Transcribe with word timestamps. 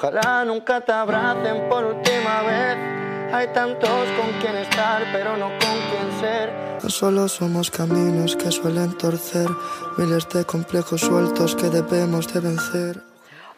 ojalá 0.00 0.44
nunca 0.46 0.80
te 0.80 0.92
abracen 0.92 1.68
por 1.68 1.84
última 1.84 2.42
vez. 2.42 2.78
Hay 3.32 3.48
tantos 3.52 4.06
con 4.18 4.32
quien 4.40 4.56
estar, 4.56 5.02
pero 5.12 5.36
no 5.36 5.48
con 5.48 5.76
quien 5.90 6.20
ser. 6.20 6.52
No 6.82 6.88
solo 6.88 7.28
somos 7.28 7.70
caminos 7.70 8.34
que 8.34 8.50
suelen 8.50 8.96
torcer, 8.96 9.48
miles 9.98 10.26
de 10.30 10.44
complejos 10.44 11.02
sueltos 11.02 11.54
que 11.54 11.68
debemos 11.68 12.32
de 12.32 12.40
vencer. 12.40 13.09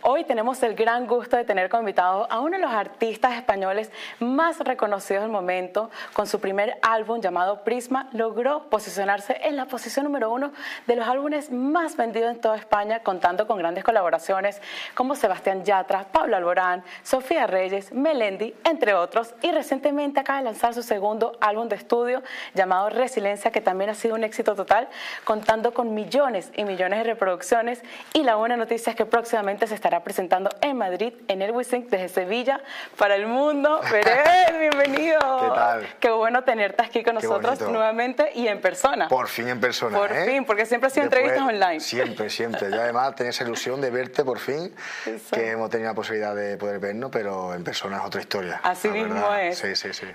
Hoy 0.04 0.24
tenemos 0.24 0.60
el 0.64 0.74
gran 0.74 1.06
gusto 1.06 1.36
de 1.36 1.44
tener 1.44 1.68
como 1.68 1.82
invitado 1.82 2.26
a 2.28 2.40
uno 2.40 2.56
de 2.56 2.62
los 2.62 2.72
artistas 2.72 3.34
españoles 3.34 3.88
más 4.18 4.58
reconocidos 4.58 5.22
del 5.22 5.30
momento. 5.30 5.90
Con 6.12 6.26
su 6.26 6.40
primer 6.40 6.76
álbum 6.82 7.20
llamado 7.20 7.62
Prisma, 7.62 8.08
logró 8.10 8.64
posicionarse 8.64 9.38
en 9.44 9.54
la 9.54 9.66
posición 9.66 10.04
número 10.04 10.32
uno 10.32 10.50
de 10.88 10.96
los 10.96 11.06
álbumes 11.06 11.52
más 11.52 11.96
vendidos 11.96 12.32
en 12.32 12.40
toda 12.40 12.56
España, 12.56 13.04
contando 13.04 13.46
con 13.46 13.58
grandes 13.58 13.84
colaboraciones 13.84 14.60
como 14.94 15.14
Sebastián 15.14 15.64
Yatra, 15.64 16.06
Pablo 16.10 16.36
Alborán, 16.36 16.82
Sofía 17.04 17.46
Reyes, 17.46 17.92
Melendi, 17.92 18.56
entre 18.64 18.94
otros. 18.94 19.36
Y 19.40 19.52
recientemente 19.52 20.18
acaba 20.18 20.40
de 20.40 20.46
lanzar 20.46 20.74
su 20.74 20.82
segundo 20.82 21.38
álbum 21.40 21.68
de 21.68 21.76
estudio 21.76 22.24
llamado 22.54 22.90
Resiliencia, 22.90 23.52
que 23.52 23.60
también 23.60 23.90
ha 23.90 23.94
sido 23.94 24.16
un 24.16 24.24
éxito 24.24 24.56
total, 24.56 24.88
contando 25.22 25.72
con 25.72 25.94
millones 25.94 26.50
y 26.56 26.64
millones 26.64 26.98
de 26.98 27.04
reproducciones. 27.04 27.80
Y 28.14 28.24
la 28.24 28.34
buena 28.34 28.56
noticia 28.56 28.90
es 28.90 28.96
que 28.96 29.06
próximamente 29.06 29.68
se 29.68 29.76
estará 29.76 29.91
presentando 30.00 30.50
en 30.60 30.76
Madrid, 30.78 31.12
en 31.28 31.42
el 31.42 31.50
Wisink, 31.52 31.88
desde 31.88 32.08
Sevilla, 32.08 32.60
para 32.96 33.14
el 33.14 33.26
mundo. 33.26 33.80
Pérez, 33.90 34.58
bienvenido. 34.58 35.18
¿Qué 35.40 35.48
tal? 35.54 35.88
Qué 36.00 36.10
bueno 36.10 36.42
tenerte 36.44 36.82
aquí 36.82 37.02
con 37.02 37.16
Qué 37.16 37.26
nosotros 37.26 37.58
bonito. 37.58 37.70
nuevamente 37.70 38.30
y 38.34 38.48
en 38.48 38.60
persona. 38.60 39.08
Por 39.08 39.28
fin 39.28 39.48
en 39.48 39.60
persona. 39.60 39.96
Por 39.98 40.12
¿eh? 40.12 40.24
fin, 40.26 40.44
porque 40.44 40.66
siempre 40.66 40.86
ha 40.88 40.90
sido 40.90 41.04
Después- 41.08 41.22
entrevistas 41.24 41.48
online. 41.54 41.80
Siempre, 41.80 42.30
siempre. 42.30 42.70
Yo 42.70 42.80
además 42.80 43.14
tenía 43.14 43.30
esa 43.30 43.44
ilusión 43.44 43.80
de 43.80 43.90
verte 43.90 44.24
por 44.24 44.38
fin, 44.38 44.74
Eso. 45.06 45.34
que 45.36 45.50
hemos 45.50 45.70
tenido 45.70 45.90
la 45.90 45.94
posibilidad 45.94 46.34
de 46.34 46.56
poder 46.56 46.78
vernos, 46.78 47.10
pero 47.12 47.54
en 47.54 47.62
persona 47.64 47.98
es 47.98 48.04
otra 48.04 48.20
historia. 48.20 48.60
Así 48.62 48.88
mismo 48.88 49.14
verdad. 49.14 49.46
es. 49.46 49.58
Sí, 49.58 49.74
sí, 49.76 49.92
sí. 49.92 50.06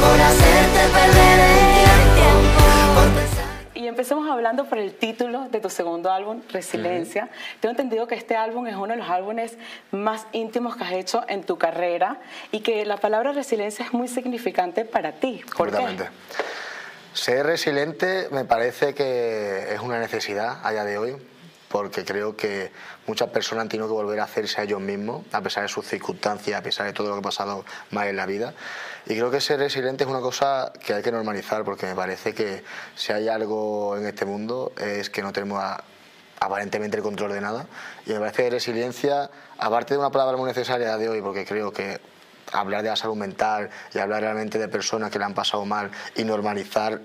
por 0.00 0.20
hacerte 0.20 0.80
perder 0.92 1.40
el 1.40 2.14
tiempo, 2.14 2.94
por 2.94 3.08
pensar. 3.14 3.49
Empecemos 4.00 4.30
hablando 4.30 4.64
por 4.64 4.78
el 4.78 4.94
título 4.94 5.50
de 5.50 5.60
tu 5.60 5.68
segundo 5.68 6.10
álbum, 6.10 6.40
Resiliencia. 6.48 7.28
Tengo 7.60 7.72
entendido 7.72 8.06
que 8.06 8.14
este 8.14 8.34
álbum 8.34 8.66
es 8.66 8.74
uno 8.74 8.86
de 8.86 8.96
los 8.96 9.10
álbumes 9.10 9.58
más 9.90 10.26
íntimos 10.32 10.74
que 10.74 10.84
has 10.84 10.92
hecho 10.92 11.22
en 11.28 11.44
tu 11.44 11.58
carrera 11.58 12.16
y 12.50 12.60
que 12.60 12.86
la 12.86 12.96
palabra 12.96 13.32
resiliencia 13.32 13.84
es 13.84 13.92
muy 13.92 14.08
significante 14.08 14.86
para 14.86 15.12
ti. 15.12 15.42
¿Por 15.54 15.70
qué? 15.70 16.08
Ser 17.12 17.44
resiliente 17.44 18.28
me 18.30 18.46
parece 18.46 18.94
que 18.94 19.74
es 19.74 19.80
una 19.80 19.98
necesidad 19.98 20.60
a 20.64 20.70
día 20.70 20.84
de 20.84 20.96
hoy, 20.96 21.16
porque 21.70 22.04
creo 22.04 22.36
que 22.36 22.72
muchas 23.06 23.28
personas 23.30 23.62
han 23.62 23.68
tenido 23.68 23.86
que 23.86 23.92
volver 23.94 24.18
a 24.18 24.24
hacerse 24.24 24.60
a 24.60 24.64
ellos 24.64 24.80
mismos, 24.80 25.24
a 25.30 25.40
pesar 25.40 25.62
de 25.62 25.68
sus 25.68 25.86
circunstancias, 25.86 26.58
a 26.58 26.62
pesar 26.64 26.86
de 26.86 26.92
todo 26.92 27.06
lo 27.08 27.14
que 27.14 27.18
ha 27.20 27.22
pasado 27.22 27.64
mal 27.92 28.08
en 28.08 28.16
la 28.16 28.26
vida. 28.26 28.54
Y 29.06 29.10
creo 29.14 29.30
que 29.30 29.40
ser 29.40 29.60
resiliente 29.60 30.02
es 30.02 30.10
una 30.10 30.20
cosa 30.20 30.72
que 30.84 30.94
hay 30.94 31.02
que 31.02 31.12
normalizar, 31.12 31.64
porque 31.64 31.86
me 31.86 31.94
parece 31.94 32.34
que 32.34 32.64
si 32.96 33.12
hay 33.12 33.28
algo 33.28 33.96
en 33.96 34.04
este 34.06 34.24
mundo 34.24 34.72
es 34.78 35.10
que 35.10 35.22
no 35.22 35.32
tenemos 35.32 35.62
a- 35.62 35.84
aparentemente 36.40 36.96
el 36.96 37.02
control 37.04 37.32
de 37.32 37.40
nada. 37.40 37.66
Y 38.04 38.10
me 38.14 38.18
parece 38.18 38.42
que 38.44 38.50
resiliencia, 38.50 39.30
aparte 39.58 39.94
de 39.94 39.98
una 40.00 40.10
palabra 40.10 40.36
muy 40.36 40.48
necesaria 40.48 40.96
de 40.96 41.08
hoy, 41.08 41.22
porque 41.22 41.44
creo 41.44 41.72
que 41.72 42.00
hablar 42.52 42.82
de 42.82 42.88
la 42.88 42.96
salud 42.96 43.14
mental 43.16 43.70
y 43.94 43.98
hablar 44.00 44.22
realmente 44.22 44.58
de 44.58 44.66
personas 44.66 45.10
que 45.12 45.20
le 45.20 45.24
han 45.24 45.34
pasado 45.34 45.64
mal 45.64 45.92
y 46.16 46.24
normalizar 46.24 47.00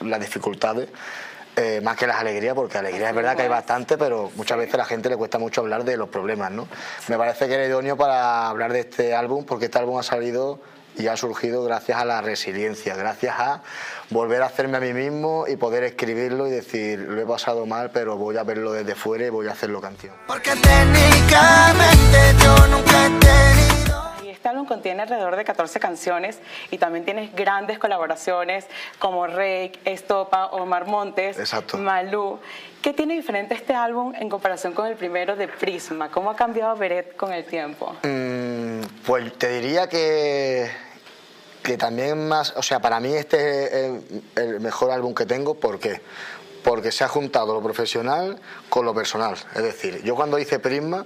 las 0.00 0.20
dificultades, 0.20 0.90
eh, 1.56 1.80
más 1.82 1.96
que 1.96 2.06
las 2.06 2.18
alegrías, 2.18 2.54
porque 2.54 2.76
alegrías 2.76 3.10
es 3.10 3.16
verdad 3.16 3.34
que 3.34 3.42
hay 3.42 3.48
bastante, 3.48 3.96
pero 3.96 4.30
muchas 4.36 4.58
veces 4.58 4.74
a 4.74 4.78
la 4.78 4.84
gente 4.84 5.08
le 5.08 5.16
cuesta 5.16 5.38
mucho 5.38 5.62
hablar 5.62 5.84
de 5.84 5.96
los 5.96 6.10
problemas, 6.10 6.50
¿no? 6.50 6.68
Me 7.08 7.16
parece 7.16 7.48
que 7.48 7.54
era 7.54 7.64
idóneo 7.64 7.96
para 7.96 8.48
hablar 8.48 8.72
de 8.72 8.80
este 8.80 9.14
álbum, 9.14 9.44
porque 9.46 9.64
este 9.64 9.78
álbum 9.78 9.98
ha 9.98 10.02
salido 10.02 10.60
y 10.98 11.06
ha 11.08 11.16
surgido 11.16 11.64
gracias 11.64 11.98
a 11.98 12.04
la 12.04 12.20
resiliencia, 12.20 12.94
gracias 12.94 13.34
a 13.38 13.62
volver 14.10 14.42
a 14.42 14.46
hacerme 14.46 14.78
a 14.78 14.80
mí 14.80 14.92
mismo 14.92 15.46
y 15.48 15.56
poder 15.56 15.84
escribirlo 15.84 16.46
y 16.46 16.50
decir, 16.50 16.98
lo 16.98 17.20
he 17.20 17.26
pasado 17.26 17.66
mal, 17.66 17.90
pero 17.90 18.16
voy 18.16 18.36
a 18.36 18.44
verlo 18.44 18.72
desde 18.72 18.94
fuera 18.94 19.26
y 19.26 19.30
voy 19.30 19.48
a 19.48 19.52
hacerlo 19.52 19.80
canción. 19.80 20.14
Porque 20.26 20.50
técnicamente 20.50 22.34
yo 22.42 22.66
nunca 22.68 23.06
este 24.46 24.54
álbum 24.54 24.68
contiene 24.68 25.02
alrededor 25.02 25.34
de 25.34 25.44
14 25.44 25.80
canciones 25.80 26.38
y 26.70 26.78
también 26.78 27.04
tienes 27.04 27.34
grandes 27.34 27.80
colaboraciones 27.80 28.64
como 29.00 29.26
Rake, 29.26 29.72
Estopa, 29.84 30.46
Omar 30.52 30.86
Montes, 30.86 31.36
Exacto. 31.36 31.78
Malú. 31.78 32.38
¿Qué 32.80 32.92
tiene 32.92 33.16
diferente 33.16 33.54
este 33.54 33.74
álbum 33.74 34.14
en 34.14 34.28
comparación 34.28 34.72
con 34.72 34.86
el 34.86 34.94
primero 34.94 35.34
de 35.34 35.48
Prisma? 35.48 36.12
¿Cómo 36.12 36.30
ha 36.30 36.36
cambiado 36.36 36.76
Beret 36.76 37.16
con 37.16 37.32
el 37.32 37.44
tiempo? 37.44 37.96
Mm, 38.04 38.82
pues 39.04 39.36
te 39.36 39.48
diría 39.48 39.88
que, 39.88 40.70
que 41.64 41.76
también 41.76 42.28
más, 42.28 42.54
o 42.56 42.62
sea, 42.62 42.78
para 42.78 43.00
mí 43.00 43.12
este 43.14 43.64
es 43.64 43.72
el, 43.72 44.22
el 44.36 44.60
mejor 44.60 44.92
álbum 44.92 45.12
que 45.12 45.26
tengo, 45.26 45.56
¿por 45.56 45.80
qué? 45.80 46.00
Porque 46.62 46.92
se 46.92 47.02
ha 47.02 47.08
juntado 47.08 47.52
lo 47.52 47.62
profesional 47.64 48.38
con 48.68 48.84
lo 48.84 48.94
personal. 48.94 49.34
Es 49.56 49.62
decir, 49.64 50.04
yo 50.04 50.14
cuando 50.14 50.38
hice 50.38 50.60
Prisma, 50.60 51.04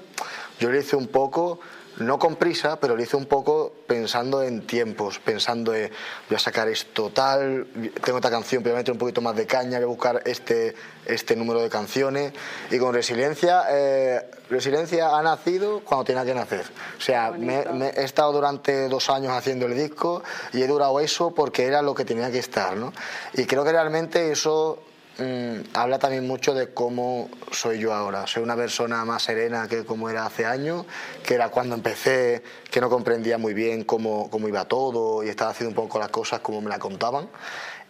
yo 0.58 0.70
lo 0.70 0.78
hice 0.78 0.94
un 0.94 1.08
poco, 1.08 1.58
no 2.00 2.18
con 2.18 2.36
prisa, 2.36 2.78
pero 2.80 2.96
lo 2.96 3.02
hice 3.02 3.16
un 3.16 3.26
poco 3.26 3.72
pensando 3.86 4.42
en 4.42 4.66
tiempos, 4.66 5.18
pensando 5.20 5.74
en, 5.74 5.90
voy 6.28 6.36
a 6.36 6.38
sacar 6.38 6.68
esto 6.68 7.10
tal, 7.10 7.66
tengo 8.04 8.18
esta 8.18 8.30
canción, 8.30 8.62
pero 8.62 8.74
voy 8.74 8.78
a 8.78 8.80
meter 8.80 8.92
un 8.92 8.98
poquito 8.98 9.20
más 9.20 9.36
de 9.36 9.46
caña, 9.46 9.78
voy 9.78 9.84
a 9.84 9.86
buscar 9.86 10.22
este, 10.24 10.74
este 11.06 11.36
número 11.36 11.60
de 11.62 11.68
canciones. 11.68 12.32
Y 12.70 12.78
con 12.78 12.92
Resiliencia, 12.94 13.64
eh, 13.70 14.30
Resiliencia 14.50 15.16
ha 15.16 15.22
nacido 15.22 15.80
cuando 15.84 16.04
tenía 16.04 16.24
que 16.24 16.34
nacer. 16.34 16.64
O 16.98 17.00
sea, 17.00 17.30
me, 17.30 17.64
me- 17.66 17.90
he 17.90 18.04
estado 18.04 18.32
durante 18.32 18.88
dos 18.88 19.08
años 19.10 19.32
haciendo 19.32 19.66
el 19.66 19.76
disco 19.76 20.22
y 20.52 20.62
he 20.62 20.66
durado 20.66 20.98
eso 21.00 21.32
porque 21.34 21.66
era 21.66 21.82
lo 21.82 21.94
que 21.94 22.04
tenía 22.04 22.30
que 22.30 22.38
estar, 22.40 22.76
¿no? 22.76 22.92
Y 23.34 23.44
creo 23.44 23.62
que 23.64 23.72
realmente 23.72 24.32
eso 24.32 24.78
mm, 25.20 25.76
habla 25.76 25.98
también 25.98 26.26
mucho 26.26 26.54
de 26.54 26.72
cómo 26.72 27.28
soy 27.52 27.78
yo 27.78 27.92
ahora. 27.92 28.26
Soy 28.26 28.42
una 28.42 28.56
persona 28.56 29.04
más 29.04 29.22
serena 29.22 29.68
que 29.68 29.84
como 29.84 30.08
era 30.08 30.26
hace 30.26 30.46
años, 30.46 30.86
que 31.24 31.34
era 31.34 31.48
cuando 31.50 31.74
empecé, 31.74 32.42
que 32.70 32.80
no 32.80 32.88
comprendía 32.88 33.38
muy 33.38 33.54
bien 33.54 33.84
cómo, 33.84 34.30
cómo 34.30 34.48
iba 34.48 34.64
todo 34.64 35.22
y 35.22 35.28
estaba 35.28 35.50
haciendo 35.50 35.70
un 35.70 35.86
poco 35.86 35.98
las 35.98 36.08
cosas 36.08 36.40
como 36.40 36.60
me 36.60 36.70
la 36.70 36.78
contaban. 36.78 37.28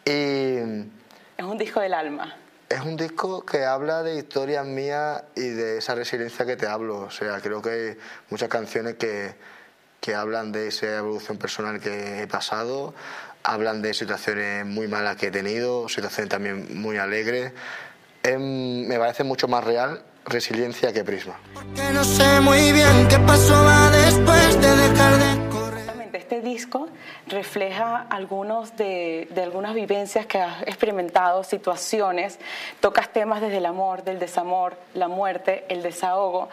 Y 0.04 0.56
Es 1.36 1.44
un 1.44 1.56
disco 1.56 1.80
del 1.80 1.94
alma. 1.94 2.36
es 2.68 2.80
un 2.80 2.96
disco 2.96 3.44
que 3.44 3.64
habla 3.64 4.02
de 4.02 4.16
historias 4.16 4.66
mías 4.66 5.22
y 5.36 5.48
de 5.48 5.78
esa 5.78 5.94
resiliencia 5.94 6.44
que 6.46 6.56
te 6.56 6.66
hablo. 6.66 6.98
O 6.98 7.10
sea, 7.10 7.40
creo 7.40 7.62
que 7.62 7.70
hay 7.70 7.96
muchas 8.28 8.48
canciones 8.48 8.94
que, 8.96 9.34
que 10.00 10.14
hablan 10.14 10.52
de 10.52 10.68
esa 10.68 10.96
evolución 10.96 11.38
personal 11.38 11.80
que 11.80 12.22
he 12.22 12.26
pasado, 12.26 12.94
hablan 13.42 13.82
de 13.82 13.94
situaciones 13.94 14.66
muy 14.66 14.88
malas 14.88 15.16
que 15.16 15.26
he 15.26 15.30
tenido, 15.30 15.88
situaciones 15.88 16.30
también 16.30 16.80
muy 16.80 16.96
alegres. 16.96 17.52
Em, 18.22 18.86
me 18.86 18.98
parece 18.98 19.24
mucho 19.24 19.48
más 19.48 19.64
real 19.64 20.02
resiliencia 20.24 20.92
que 20.92 21.04
prisma. 21.04 21.38
Que 21.74 21.90
no 21.92 22.04
sé 22.04 22.40
muy 22.40 22.72
bien 22.72 23.08
qué 23.08 23.18
pasó 23.20 23.64
después 23.90 24.60
de 24.60 24.76
dejar 24.76 25.18
de 25.18 25.49
Este 26.30 26.48
disco 26.48 26.88
refleja 27.26 28.06
algunos 28.08 28.76
de, 28.76 29.26
de 29.34 29.42
algunas 29.42 29.74
vivencias 29.74 30.26
que 30.26 30.38
has 30.38 30.62
experimentado, 30.62 31.42
situaciones, 31.42 32.38
tocas 32.78 33.12
temas 33.12 33.40
desde 33.40 33.56
el 33.56 33.66
amor, 33.66 34.04
del 34.04 34.20
desamor, 34.20 34.76
la 34.94 35.08
muerte, 35.08 35.64
el 35.68 35.82
desahogo. 35.82 36.48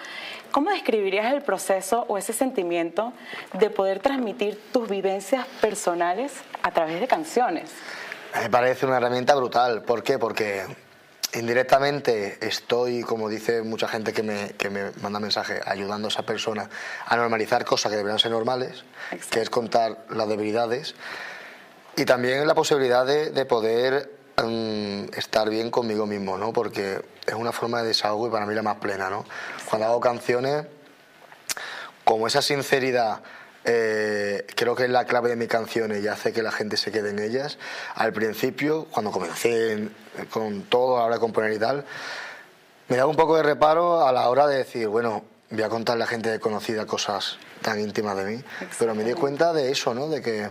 ¿Cómo 0.49 0.71
describirías 0.71 1.31
el 1.31 1.43
proceso 1.43 2.05
o 2.07 2.17
ese 2.17 2.33
sentimiento 2.33 3.13
de 3.53 3.69
poder 3.69 3.99
transmitir 3.99 4.59
tus 4.73 4.89
vivencias 4.89 5.45
personales 5.61 6.33
a 6.63 6.71
través 6.71 6.99
de 6.99 7.07
canciones? 7.07 7.69
Me 8.33 8.49
parece 8.49 8.87
una 8.87 8.97
herramienta 8.97 9.35
brutal. 9.35 9.83
¿Por 9.83 10.01
qué? 10.01 10.17
Porque 10.17 10.63
indirectamente 11.33 12.37
estoy, 12.41 13.01
como 13.01 13.29
dice 13.29 13.61
mucha 13.61 13.87
gente 13.87 14.13
que 14.13 14.23
me, 14.23 14.49
que 14.51 14.69
me 14.69 14.91
manda 15.01 15.19
mensajes, 15.19 15.61
ayudando 15.65 16.07
a 16.07 16.11
esas 16.11 16.25
personas 16.25 16.69
a 17.05 17.15
normalizar 17.17 17.65
cosas 17.65 17.91
que 17.91 17.97
deberían 17.97 18.19
ser 18.19 18.31
normales, 18.31 18.83
Exacto. 19.11 19.27
que 19.31 19.41
es 19.41 19.49
contar 19.49 20.05
las 20.09 20.27
debilidades 20.27 20.95
y 21.95 22.05
también 22.05 22.45
la 22.47 22.55
posibilidad 22.55 23.05
de, 23.05 23.31
de 23.31 23.45
poder 23.45 24.11
mm, 24.43 25.13
estar 25.17 25.49
bien 25.49 25.69
conmigo 25.71 26.05
mismo, 26.05 26.37
¿no? 26.37 26.53
Porque 26.53 27.01
es 27.25 27.33
una 27.33 27.51
forma 27.51 27.81
de 27.81 27.89
desahogo 27.89 28.27
y 28.27 28.31
para 28.31 28.45
mí 28.45 28.53
la 28.55 28.61
más 28.63 28.77
plena, 28.77 29.09
¿no? 29.09 29.25
Cuando 29.69 29.87
hago 29.87 29.99
canciones, 29.99 30.65
como 32.03 32.27
esa 32.27 32.41
sinceridad 32.41 33.21
eh, 33.65 34.45
creo 34.55 34.75
que 34.75 34.85
es 34.85 34.89
la 34.89 35.03
clave 35.05 35.27
de 35.29 35.35
mis 35.35 35.49
canciones 35.49 36.01
y 36.01 36.07
hace 36.07 36.31
que 36.31 36.41
la 36.41 36.53
gente 36.53 36.77
se 36.77 36.89
quede 36.89 37.09
en 37.09 37.19
ellas. 37.19 37.57
Al 37.95 38.13
principio, 38.13 38.85
cuando 38.85 39.11
comencé 39.11 39.73
en- 39.73 39.93
con 40.25 40.63
todo, 40.63 40.97
a 40.97 40.99
la 41.01 41.05
hora 41.05 41.15
de 41.15 41.19
componer 41.21 41.51
y 41.53 41.59
tal, 41.59 41.85
me 42.87 42.97
daba 42.97 43.09
un 43.09 43.15
poco 43.17 43.35
de 43.37 43.43
reparo 43.43 44.05
a 44.07 44.11
la 44.11 44.29
hora 44.29 44.47
de 44.47 44.57
decir, 44.57 44.87
bueno, 44.87 45.23
voy 45.49 45.61
a 45.63 45.69
contarle 45.69 46.03
a 46.03 46.07
gente 46.07 46.39
conocida 46.39 46.85
cosas 46.85 47.37
tan 47.61 47.79
íntimas 47.79 48.15
de 48.17 48.23
mí. 48.25 48.43
Pero 48.79 48.95
me 48.95 49.03
di 49.03 49.13
cuenta 49.13 49.53
de 49.53 49.71
eso, 49.71 49.93
¿no? 49.93 50.07
De 50.07 50.21
que 50.21 50.49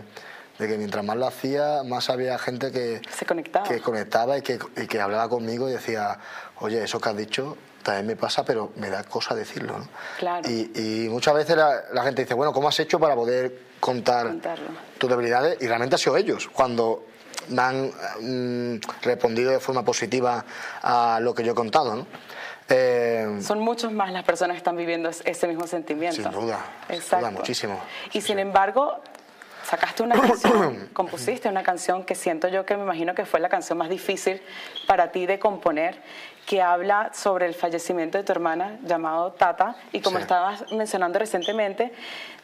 de 0.59 0.67
que 0.67 0.75
mientras 0.75 1.05
más 1.05 1.15
lo 1.17 1.27
hacía, 1.27 1.83
más 1.85 2.09
había 2.09 2.35
gente 2.39 2.71
que, 2.71 2.99
Se 3.15 3.27
conectaba. 3.27 3.67
que 3.67 3.79
conectaba 3.79 4.39
y 4.39 4.41
que, 4.41 4.57
y 4.75 4.87
que 4.87 4.99
hablaba 4.99 5.29
conmigo 5.29 5.69
y 5.69 5.73
decía, 5.73 6.17
oye, 6.61 6.83
eso 6.83 6.99
que 6.99 7.09
has 7.09 7.15
dicho 7.15 7.55
también 7.83 8.07
me 8.07 8.15
pasa, 8.15 8.43
pero 8.43 8.71
me 8.75 8.89
da 8.89 9.03
cosa 9.03 9.35
decirlo. 9.35 9.77
¿no? 9.77 9.87
Claro. 10.17 10.49
Y, 10.49 10.71
y 11.05 11.09
muchas 11.09 11.35
veces 11.35 11.55
la, 11.57 11.83
la 11.93 12.01
gente 12.03 12.23
dice, 12.23 12.33
bueno, 12.33 12.51
¿cómo 12.53 12.67
has 12.69 12.79
hecho 12.79 12.99
para 12.99 13.13
poder 13.13 13.55
contar 13.79 14.25
Contarlo. 14.29 14.65
tus 14.97 15.07
debilidades? 15.07 15.61
Y 15.61 15.67
realmente 15.67 15.93
ha 15.93 15.99
sido 15.99 16.17
ellos 16.17 16.49
cuando 16.51 17.05
han 17.55 17.91
mm, 18.21 18.79
respondido 19.03 19.51
de 19.51 19.59
forma 19.59 19.83
positiva 19.83 20.43
a 20.81 21.19
lo 21.21 21.33
que 21.33 21.43
yo 21.43 21.51
he 21.51 21.55
contado. 21.55 21.95
¿no? 21.95 22.07
Eh, 22.69 23.39
Son 23.41 23.59
muchos 23.59 23.91
más 23.93 24.11
las 24.11 24.23
personas 24.23 24.55
que 24.55 24.59
están 24.59 24.75
viviendo 24.75 25.09
es- 25.09 25.21
ese 25.25 25.47
mismo 25.47 25.67
sentimiento. 25.67 26.21
Sin 26.21 26.31
duda, 26.31 26.59
sin 26.87 26.95
Exacto. 26.95 27.17
duda, 27.27 27.31
muchísimo. 27.31 27.79
Y 28.13 28.21
sin 28.21 28.39
embargo, 28.39 28.99
sacaste 29.67 30.01
una 30.03 30.19
canción, 30.19 30.89
compusiste 30.93 31.49
una 31.49 31.63
canción 31.63 32.03
que 32.03 32.15
siento 32.15 32.47
yo 32.47 32.65
que 32.65 32.77
me 32.77 32.83
imagino 32.83 33.13
que 33.13 33.25
fue 33.25 33.39
la 33.39 33.49
canción 33.49 33.77
más 33.77 33.89
difícil 33.89 34.41
para 34.87 35.11
ti 35.11 35.25
de 35.25 35.39
componer, 35.39 36.01
que 36.45 36.61
habla 36.61 37.11
sobre 37.13 37.45
el 37.45 37.53
fallecimiento 37.53 38.17
de 38.17 38.23
tu 38.23 38.31
hermana 38.31 38.77
llamado 38.83 39.33
Tata. 39.33 39.75
Y 39.91 39.99
como 39.99 40.15
Sí. 40.15 40.21
estabas 40.21 40.71
mencionando 40.71 41.19
recientemente, 41.19 41.91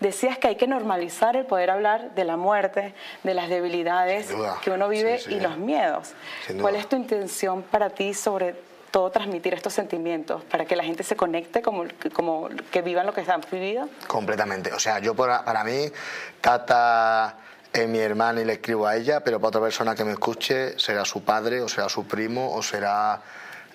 decías 0.01 0.37
que 0.37 0.49
hay 0.49 0.55
que 0.57 0.67
normalizar 0.67 1.37
el 1.37 1.45
poder 1.45 1.69
hablar 1.69 2.11
de 2.13 2.25
la 2.25 2.35
muerte, 2.35 2.93
de 3.23 3.33
las 3.33 3.47
debilidades 3.47 4.29
que 4.61 4.71
uno 4.71 4.89
vive 4.89 5.19
Sí, 5.19 5.29
sí. 5.29 5.35
y 5.35 5.39
los 5.39 5.57
miedos. 5.57 6.11
¿Cuál 6.59 6.75
es 6.75 6.89
tu 6.89 6.97
intención 6.97 7.61
para 7.63 7.91
ti 7.91 8.13
sobre 8.13 8.55
todo 8.93 9.09
transmitir 9.09 9.55
estos 9.55 9.73
sentimientos, 9.73 10.43
para 10.43 10.65
que 10.65 10.75
la 10.75 10.83
gente 10.83 11.03
se 11.03 11.15
conecte 11.15 11.63
como, 11.63 11.85
como 12.13 12.47
que 12.71 12.83
vivan 12.83 13.07
lo 13.07 13.13
que 13.13 13.21
han 13.21 13.41
vivido? 13.51 13.89
Completamente. 14.05 14.71
O 14.71 14.79
sea, 14.79 14.99
yo 14.99 15.15
para, 15.15 15.43
para 15.43 15.63
mí, 15.63 15.91
Tata 16.39 17.37
es 17.73 17.89
mi 17.89 17.97
hermana 17.97 18.41
y 18.41 18.45
le 18.45 18.53
escribo 18.53 18.85
a 18.85 18.95
ella, 18.95 19.23
pero 19.23 19.39
para 19.39 19.47
otra 19.47 19.61
persona 19.61 19.95
que 19.95 20.05
me 20.05 20.11
escuche 20.11 20.77
será 20.77 21.05
su 21.05 21.23
padre 21.23 21.59
o 21.61 21.67
será 21.67 21.89
su 21.89 22.05
primo 22.05 22.53
o 22.53 22.61
será 22.61 23.19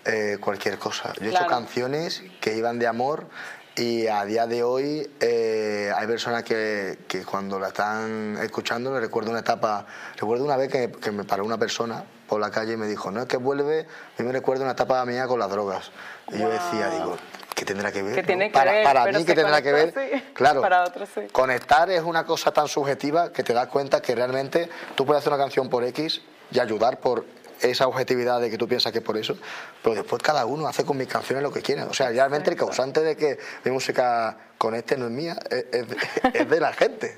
eh, 0.05 0.39
cualquier 0.41 0.79
cosa. 0.79 1.13
Yo 1.21 1.27
he 1.27 1.31
Claro. 1.31 1.47
hecho 1.47 1.53
canciones 1.53 2.23
que 2.41 2.57
iban 2.57 2.79
de 2.79 2.87
amor 2.87 3.27
y 3.75 4.07
a 4.07 4.25
día 4.25 4.47
de 4.47 4.63
hoy 4.63 5.11
eh, 5.19 5.91
hay 5.97 6.07
personas 6.07 6.45
que, 6.45 6.97
que 7.09 7.25
cuando 7.25 7.59
la 7.59 7.69
están 7.69 8.39
escuchando 8.41 8.93
me 8.93 9.01
recuerdo 9.01 9.31
una 9.33 9.41
etapa, 9.41 9.85
recuerdo 10.15 10.45
una 10.45 10.57
vez 10.57 10.71
que, 10.71 10.93
que 10.93 11.11
me 11.11 11.25
paró 11.25 11.45
una 11.45 11.59
persona 11.59 12.05
por 12.29 12.41
la 12.41 12.51
calle 12.51 12.75
y 12.75 12.77
me 12.77 12.87
dijo, 12.87 13.11
no 13.11 13.23
es 13.23 13.27
que 13.27 13.39
vuelve, 13.39 13.81
a 13.81 14.23
mí 14.23 14.27
me 14.27 14.33
recuerda 14.33 14.63
una 14.63 14.73
etapa 14.73 15.05
mía 15.05 15.27
con 15.27 15.41
las 15.41 15.51
drogas. 15.51 15.91
Y 16.31 16.39
yo 16.39 16.49
decía, 16.49 16.91
digo, 16.91 17.17
¿qué 17.55 17.65
tendrá 17.65 17.91
que 17.91 18.03
ver? 18.03 18.17
No? 18.17 18.23
tiene 18.23 18.49
que 18.49 18.53
para, 18.53 18.73
ver, 18.73 18.85
para 18.85 19.05
mí, 19.07 19.25
¿qué 19.25 19.35
tendrá 19.35 19.63
que 19.63 19.73
ver? 19.73 19.95
sí. 19.95 20.23
Claro. 20.35 20.61
Para 20.61 20.85
otros, 20.85 21.09
sí. 21.13 21.23
Conectar 21.33 21.91
es 21.91 22.03
una 22.03 22.25
cosa 22.25 22.53
tan 22.53 22.69
subjetiva 22.69 23.33
que 23.33 23.43
te 23.43 23.53
das 23.53 23.69
cuenta 23.69 24.01
que 24.01 24.15
realmente 24.15 24.69
tú 24.95 25.05
puedes 25.05 25.21
hacer 25.21 25.33
una 25.33 25.43
canción 25.43 25.69
por 25.69 25.83
X 25.85 26.21
y 26.51 26.61
ayudar 26.61 27.01
por 27.01 27.25
esa 27.61 27.87
objetividad 27.87 28.41
de 28.41 28.51
que 28.51 28.59
tú 28.59 28.69
piensas 28.69 28.93
que 28.93 28.99
es 28.99 29.05
por 29.05 29.17
eso, 29.17 29.37
pero 29.83 29.97
después 29.97 30.23
cada 30.23 30.47
uno 30.47 30.67
hace 30.67 30.85
con 30.85 30.97
mis 30.97 31.09
canciones 31.09 31.43
lo 31.43 31.53
que 31.53 31.63
quiera. 31.63 31.87
O 31.87 31.95
sea, 31.95 32.11
realmente 32.11 32.51
el 32.51 32.57
causante 32.57 33.01
de 33.01 33.17
que 33.17 33.39
mi 33.65 33.71
música 33.71 34.37
conecte 34.57 34.97
no 34.97 35.07
es 35.07 35.13
mía, 35.13 35.37
es, 35.51 35.67
es 35.73 35.89
de, 35.89 35.97
es 36.35 36.49
de 36.49 36.61
la 36.61 36.73
gente. 36.73 37.15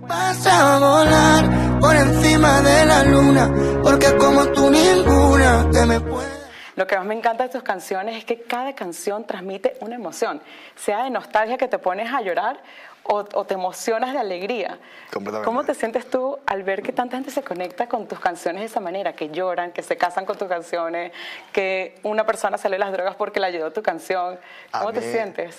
Vas 0.00 0.46
a 0.46 0.78
volar 0.78 1.80
por 1.80 1.94
encima 1.96 2.60
de 2.60 2.86
la 2.86 3.04
luna, 3.04 3.80
porque 3.82 4.16
como 4.16 4.46
tú 4.52 4.70
ninguna 4.70 5.68
que 5.72 5.86
me 5.86 6.00
puede. 6.00 6.34
Lo 6.76 6.86
que 6.88 6.96
más 6.96 7.06
me 7.06 7.14
encanta 7.14 7.44
de 7.44 7.50
tus 7.50 7.62
canciones 7.62 8.16
es 8.16 8.24
que 8.24 8.42
cada 8.42 8.74
canción 8.74 9.24
transmite 9.24 9.74
una 9.80 9.94
emoción, 9.94 10.42
sea 10.74 11.04
de 11.04 11.10
nostalgia 11.10 11.56
que 11.56 11.68
te 11.68 11.78
pones 11.78 12.12
a 12.12 12.20
llorar 12.20 12.60
o, 13.04 13.24
o 13.34 13.44
te 13.44 13.54
emocionas 13.54 14.12
de 14.12 14.18
alegría. 14.18 14.78
¿Cómo 15.44 15.64
te 15.64 15.74
sientes 15.74 16.08
tú 16.08 16.38
al 16.46 16.62
ver 16.62 16.82
que 16.82 16.92
tanta 16.92 17.16
gente 17.16 17.30
se 17.30 17.42
conecta 17.42 17.86
con 17.88 18.08
tus 18.08 18.18
canciones 18.18 18.60
de 18.62 18.66
esa 18.66 18.80
manera, 18.80 19.12
que 19.12 19.28
lloran, 19.30 19.72
que 19.72 19.82
se 19.82 19.96
casan 19.96 20.24
con 20.26 20.36
tus 20.38 20.48
canciones, 20.48 21.12
que 21.52 21.98
una 22.02 22.24
persona 22.26 22.58
sale 22.58 22.74
de 22.76 22.78
las 22.80 22.92
drogas 22.92 23.14
porque 23.16 23.40
le 23.40 23.46
ayudó 23.46 23.72
tu 23.72 23.82
canción? 23.82 24.38
¿Cómo 24.72 24.92
te 24.92 25.00
mí- 25.00 25.12
sientes? 25.12 25.56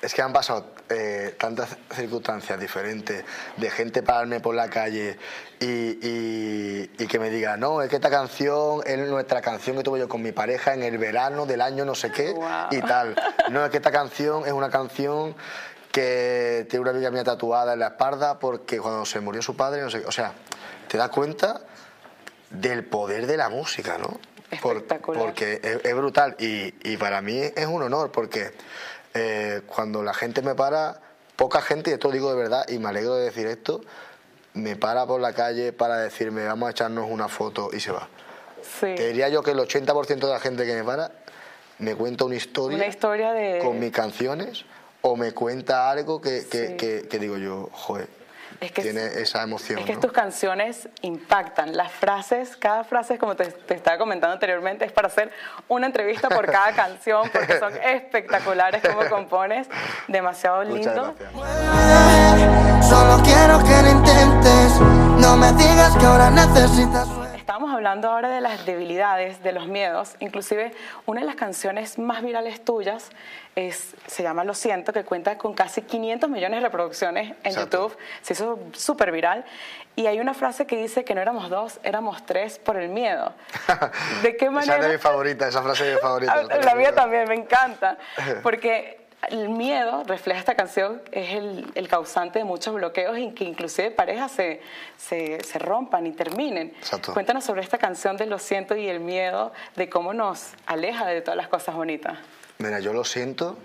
Es 0.00 0.14
que 0.14 0.22
han 0.22 0.32
pasado 0.32 0.64
eh, 0.88 1.34
tantas 1.38 1.76
circunstancias 1.94 2.58
diferentes 2.58 3.22
de 3.58 3.70
gente 3.70 4.02
pararme 4.02 4.40
por 4.40 4.54
la 4.54 4.70
calle 4.70 5.18
y, 5.60 5.66
y- 5.66 6.90
y 6.98 7.06
que 7.06 7.18
me 7.18 7.28
diga, 7.28 7.58
no, 7.58 7.82
es 7.82 7.90
que 7.90 7.96
esta 7.96 8.08
canción 8.08 8.80
es 8.86 8.98
nuestra 9.06 9.42
canción 9.42 9.76
que 9.76 9.82
tuve 9.82 9.98
yo 9.98 10.08
con 10.08 10.22
mi 10.22 10.32
pareja 10.32 10.72
en 10.72 10.82
el 10.82 10.96
verano 10.96 11.44
del 11.44 11.60
año 11.60 11.84
no 11.84 11.94
sé 11.94 12.10
qué 12.10 12.30
Guau. 12.32 12.68
y 12.70 12.80
tal. 12.80 13.14
No, 13.50 13.64
es 13.66 13.70
que 13.70 13.76
esta 13.76 13.90
canción 13.92 14.46
es 14.46 14.52
una 14.52 14.70
canción 14.70 15.34
que 16.00 16.66
tiene 16.68 16.82
una 16.82 16.90
amiga 16.90 17.10
mía 17.10 17.24
tatuada 17.24 17.72
en 17.72 17.78
la 17.78 17.86
espalda 17.88 18.38
porque 18.38 18.78
cuando 18.78 19.06
se 19.06 19.18
murió 19.20 19.40
su 19.40 19.56
padre, 19.56 19.80
no 19.80 19.88
sé. 19.90 20.04
O 20.04 20.12
sea, 20.12 20.32
te 20.88 20.98
das 20.98 21.08
cuenta 21.08 21.62
del 22.50 22.84
poder 22.84 23.26
de 23.26 23.38
la 23.38 23.48
música, 23.48 23.96
¿no? 23.96 24.20
Por- 24.60 24.76
Espectacular. 24.76 25.22
porque 25.22 25.58
es, 25.62 25.84
es 25.84 25.94
brutal 25.96 26.36
y, 26.38 26.74
y 26.86 26.98
para 26.98 27.22
mí 27.22 27.40
es 27.40 27.66
un 27.66 27.82
honor 27.82 28.12
porque 28.12 28.52
eh, 29.14 29.62
cuando 29.66 30.02
la 30.02 30.12
gente 30.12 30.42
me 30.42 30.54
para, 30.54 31.00
poca 31.34 31.62
gente, 31.62 31.90
y 31.90 31.94
esto 31.94 32.08
lo 32.08 32.12
digo 32.14 32.30
de 32.30 32.36
verdad 32.36 32.68
y 32.68 32.78
me 32.78 32.90
alegro 32.90 33.14
de 33.14 33.24
decir 33.24 33.46
esto, 33.46 33.80
me 34.52 34.76
para 34.76 35.06
por 35.06 35.18
la 35.20 35.32
calle 35.32 35.72
para 35.72 35.96
decirme 35.96 36.44
vamos 36.44 36.68
a 36.68 36.70
echarnos 36.72 37.10
una 37.10 37.28
foto 37.28 37.70
y 37.72 37.80
se 37.80 37.90
va. 37.90 38.06
Sí. 38.62 38.94
Te 38.96 39.08
diría 39.08 39.30
yo 39.30 39.42
que 39.42 39.52
el 39.52 39.58
80% 39.58 40.06
de 40.18 40.26
la 40.28 40.40
gente 40.40 40.66
que 40.66 40.74
me 40.74 40.84
para 40.84 41.10
me 41.78 41.94
cuenta 41.94 42.24
una 42.26 42.34
historia, 42.36 42.76
Una 42.76 42.86
historia 42.86 43.32
de... 43.32 43.60
con 43.60 43.78
mis 43.78 43.92
canciones 43.92 44.64
o 45.08 45.16
me 45.16 45.32
cuenta 45.32 45.88
algo 45.90 46.20
que, 46.20 46.46
que- 46.50 46.68
Sí. 46.68 46.76
que- 46.76 47.08
que 47.08 47.18
digo 47.18 47.36
yo, 47.36 47.68
joder, 47.72 48.08
Es 48.60 48.72
que 48.72 48.82
tiene 48.82 49.04
esa 49.20 49.42
emoción. 49.42 49.78
Es 49.78 49.84
que 49.84 49.94
¿no? 49.94 50.00
tus 50.00 50.12
canciones 50.12 50.88
impactan. 51.02 51.76
Las 51.76 51.92
frases, 51.92 52.56
cada 52.56 52.82
frase, 52.84 53.18
como 53.18 53.36
te, 53.36 53.44
te 53.46 53.74
estaba 53.74 53.98
comentando 53.98 54.32
anteriormente, 54.34 54.84
es 54.84 54.92
para 54.92 55.08
hacer 55.08 55.30
una 55.68 55.86
entrevista 55.86 56.28
por 56.28 56.46
cada 56.50 56.72
canción, 56.82 57.28
porque 57.32 57.58
son 57.58 57.72
espectaculares 57.76 58.82
como 58.82 59.08
compones. 59.08 59.68
Demasiado 60.08 60.64
lindo. 60.64 61.14
Solo 62.82 63.20
quiero 63.22 63.58
que 63.62 63.82
lo 63.82 63.90
intentes. 63.90 64.80
No 65.20 65.36
me 65.36 65.52
digas 65.52 65.96
que 65.98 66.06
ahora 66.06 66.30
necesitas 66.30 67.06
suerte. 67.08 67.25
Estábamos 67.56 67.74
hablando 67.74 68.10
ahora 68.10 68.28
de 68.28 68.42
las 68.42 68.66
debilidades, 68.66 69.42
de 69.42 69.50
los 69.52 69.66
miedos. 69.66 70.14
Inclusive, 70.20 70.74
una 71.06 71.20
de 71.22 71.26
las 71.26 71.36
canciones 71.36 71.98
más 71.98 72.22
virales 72.22 72.62
tuyas 72.62 73.08
es, 73.54 73.94
se 74.06 74.22
llama 74.22 74.44
Lo 74.44 74.52
Siento, 74.52 74.92
que 74.92 75.04
cuenta 75.04 75.38
con 75.38 75.54
casi 75.54 75.80
500 75.80 76.28
millones 76.28 76.60
de 76.60 76.66
reproducciones 76.66 77.30
en 77.30 77.36
Exacto. 77.44 77.88
YouTube. 77.88 77.98
Se 78.20 78.34
hizo 78.34 78.58
súper 78.72 79.10
viral. 79.10 79.46
Y 79.94 80.06
hay 80.06 80.20
una 80.20 80.34
frase 80.34 80.66
que 80.66 80.76
dice 80.76 81.02
que 81.02 81.14
no 81.14 81.22
éramos 81.22 81.48
dos, 81.48 81.80
éramos 81.82 82.26
tres 82.26 82.58
por 82.58 82.76
el 82.76 82.90
miedo. 82.90 83.32
¿De 84.22 84.36
qué 84.36 84.44
Esa 84.44 84.60
es 84.60 84.66
manera? 84.66 84.86
de 84.88 84.92
mi 84.92 84.98
favorita, 84.98 85.48
esa 85.48 85.62
frase 85.62 85.88
es 85.88 85.94
mi 85.94 86.00
favorita. 86.02 86.34
Ah, 86.50 86.56
La 86.62 86.74
mía 86.74 86.94
también, 86.94 87.26
me 87.26 87.36
encanta. 87.36 87.96
Porque 88.42 89.00
el 89.28 89.48
miedo, 89.48 90.04
refleja 90.04 90.40
esta 90.40 90.54
canción, 90.54 91.02
es 91.10 91.34
el, 91.34 91.70
el 91.74 91.88
causante 91.88 92.38
de 92.38 92.44
muchos 92.44 92.74
bloqueos 92.74 93.18
y 93.18 93.32
que 93.32 93.44
inclusive 93.44 93.90
parejas 93.90 94.32
se, 94.32 94.60
se, 94.96 95.42
se 95.42 95.58
rompan 95.58 96.06
y 96.06 96.12
terminen. 96.12 96.68
Exacto. 96.78 97.12
Cuéntanos 97.12 97.44
sobre 97.44 97.62
esta 97.62 97.78
canción 97.78 98.16
de 98.16 98.26
Lo 98.26 98.38
siento 98.38 98.76
y 98.76 98.88
el 98.88 99.00
miedo, 99.00 99.52
de 99.74 99.88
cómo 99.88 100.12
nos 100.12 100.52
aleja 100.66 101.06
de 101.06 101.22
todas 101.22 101.36
las 101.36 101.48
cosas 101.48 101.74
bonitas. 101.74 102.18
Mira, 102.58 102.80
yo 102.80 102.92
lo 102.92 103.04
siento, 103.04 103.58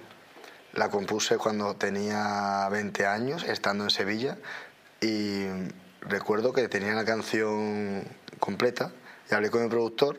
la 0.74 0.90
compuse 0.90 1.38
cuando 1.38 1.76
tenía 1.76 2.68
20 2.70 3.06
años, 3.06 3.44
estando 3.44 3.84
en 3.84 3.90
Sevilla, 3.90 4.38
y 5.00 5.46
recuerdo 6.02 6.54
que 6.54 6.68
tenía 6.68 6.94
la 6.94 7.06
canción 7.06 8.04
completa, 8.40 8.92
y 9.30 9.36
hablé 9.36 9.50
con 9.50 9.64
mi 9.64 9.70
productor, 9.70 10.18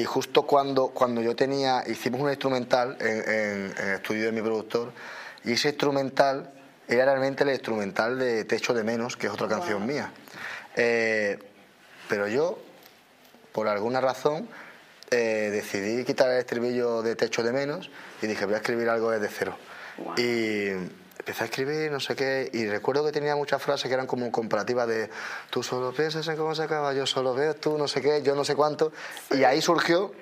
y 0.00 0.04
justo 0.04 0.42
cuando, 0.42 0.88
cuando 0.88 1.20
yo 1.20 1.34
tenía, 1.34 1.82
hicimos 1.86 2.20
un 2.20 2.28
instrumental 2.30 2.96
en, 3.00 3.06
en- 3.08 3.74
en 3.78 3.88
el 3.88 3.94
estudio 3.96 4.26
de 4.26 4.32
mi 4.32 4.40
productor, 4.42 4.92
y 5.44 5.52
ese 5.52 5.68
instrumental 5.70 6.50
era 6.86 7.04
realmente 7.04 7.44
el 7.44 7.50
instrumental 7.50 8.18
de 8.18 8.44
Techo 8.44 8.72
de 8.74 8.84
Menos, 8.84 9.16
que 9.16 9.26
es 9.26 9.32
otra 9.32 9.48
canción 9.48 9.84
mía. 9.86 10.10
Eh, 10.76 11.38
pero 12.08 12.28
yo, 12.28 12.58
por 13.52 13.68
alguna 13.68 14.00
razón, 14.00 14.48
eh, 15.10 15.48
decidí 15.52 16.04
quitar 16.04 16.30
el 16.30 16.38
estribillo 16.38 17.02
de 17.02 17.16
Techo 17.16 17.42
de 17.42 17.52
Menos 17.52 17.90
y 18.22 18.26
dije, 18.26 18.44
voy 18.44 18.54
a 18.54 18.58
escribir 18.58 18.88
algo 18.88 19.10
desde 19.10 19.28
cero. 19.28 19.56
Wow. 19.98 20.14
Y 20.16 20.70
empecé 21.28 21.42
a 21.44 21.46
escribir, 21.46 21.90
no 21.92 22.00
sé 22.00 22.16
qué, 22.16 22.48
y 22.54 22.66
recuerdo 22.66 23.04
que 23.04 23.12
tenía 23.12 23.36
muchas 23.36 23.60
frases 23.62 23.86
que 23.86 23.92
eran 23.92 24.06
como 24.06 24.32
comparativas 24.32 24.88
de 24.88 25.10
tú 25.50 25.62
solo 25.62 25.92
piensas 25.92 26.26
en 26.26 26.36
cómo 26.38 26.54
se 26.54 26.62
acaba, 26.62 26.94
yo 26.94 27.04
solo 27.06 27.34
veo, 27.34 27.54
tú 27.54 27.76
no 27.76 27.86
sé 27.86 28.00
qué, 28.00 28.22
yo 28.22 28.34
no 28.34 28.44
sé 28.46 28.56
cuánto. 28.56 28.92
Y 29.32 29.44
ahí 29.44 29.60
surgió 29.60 30.12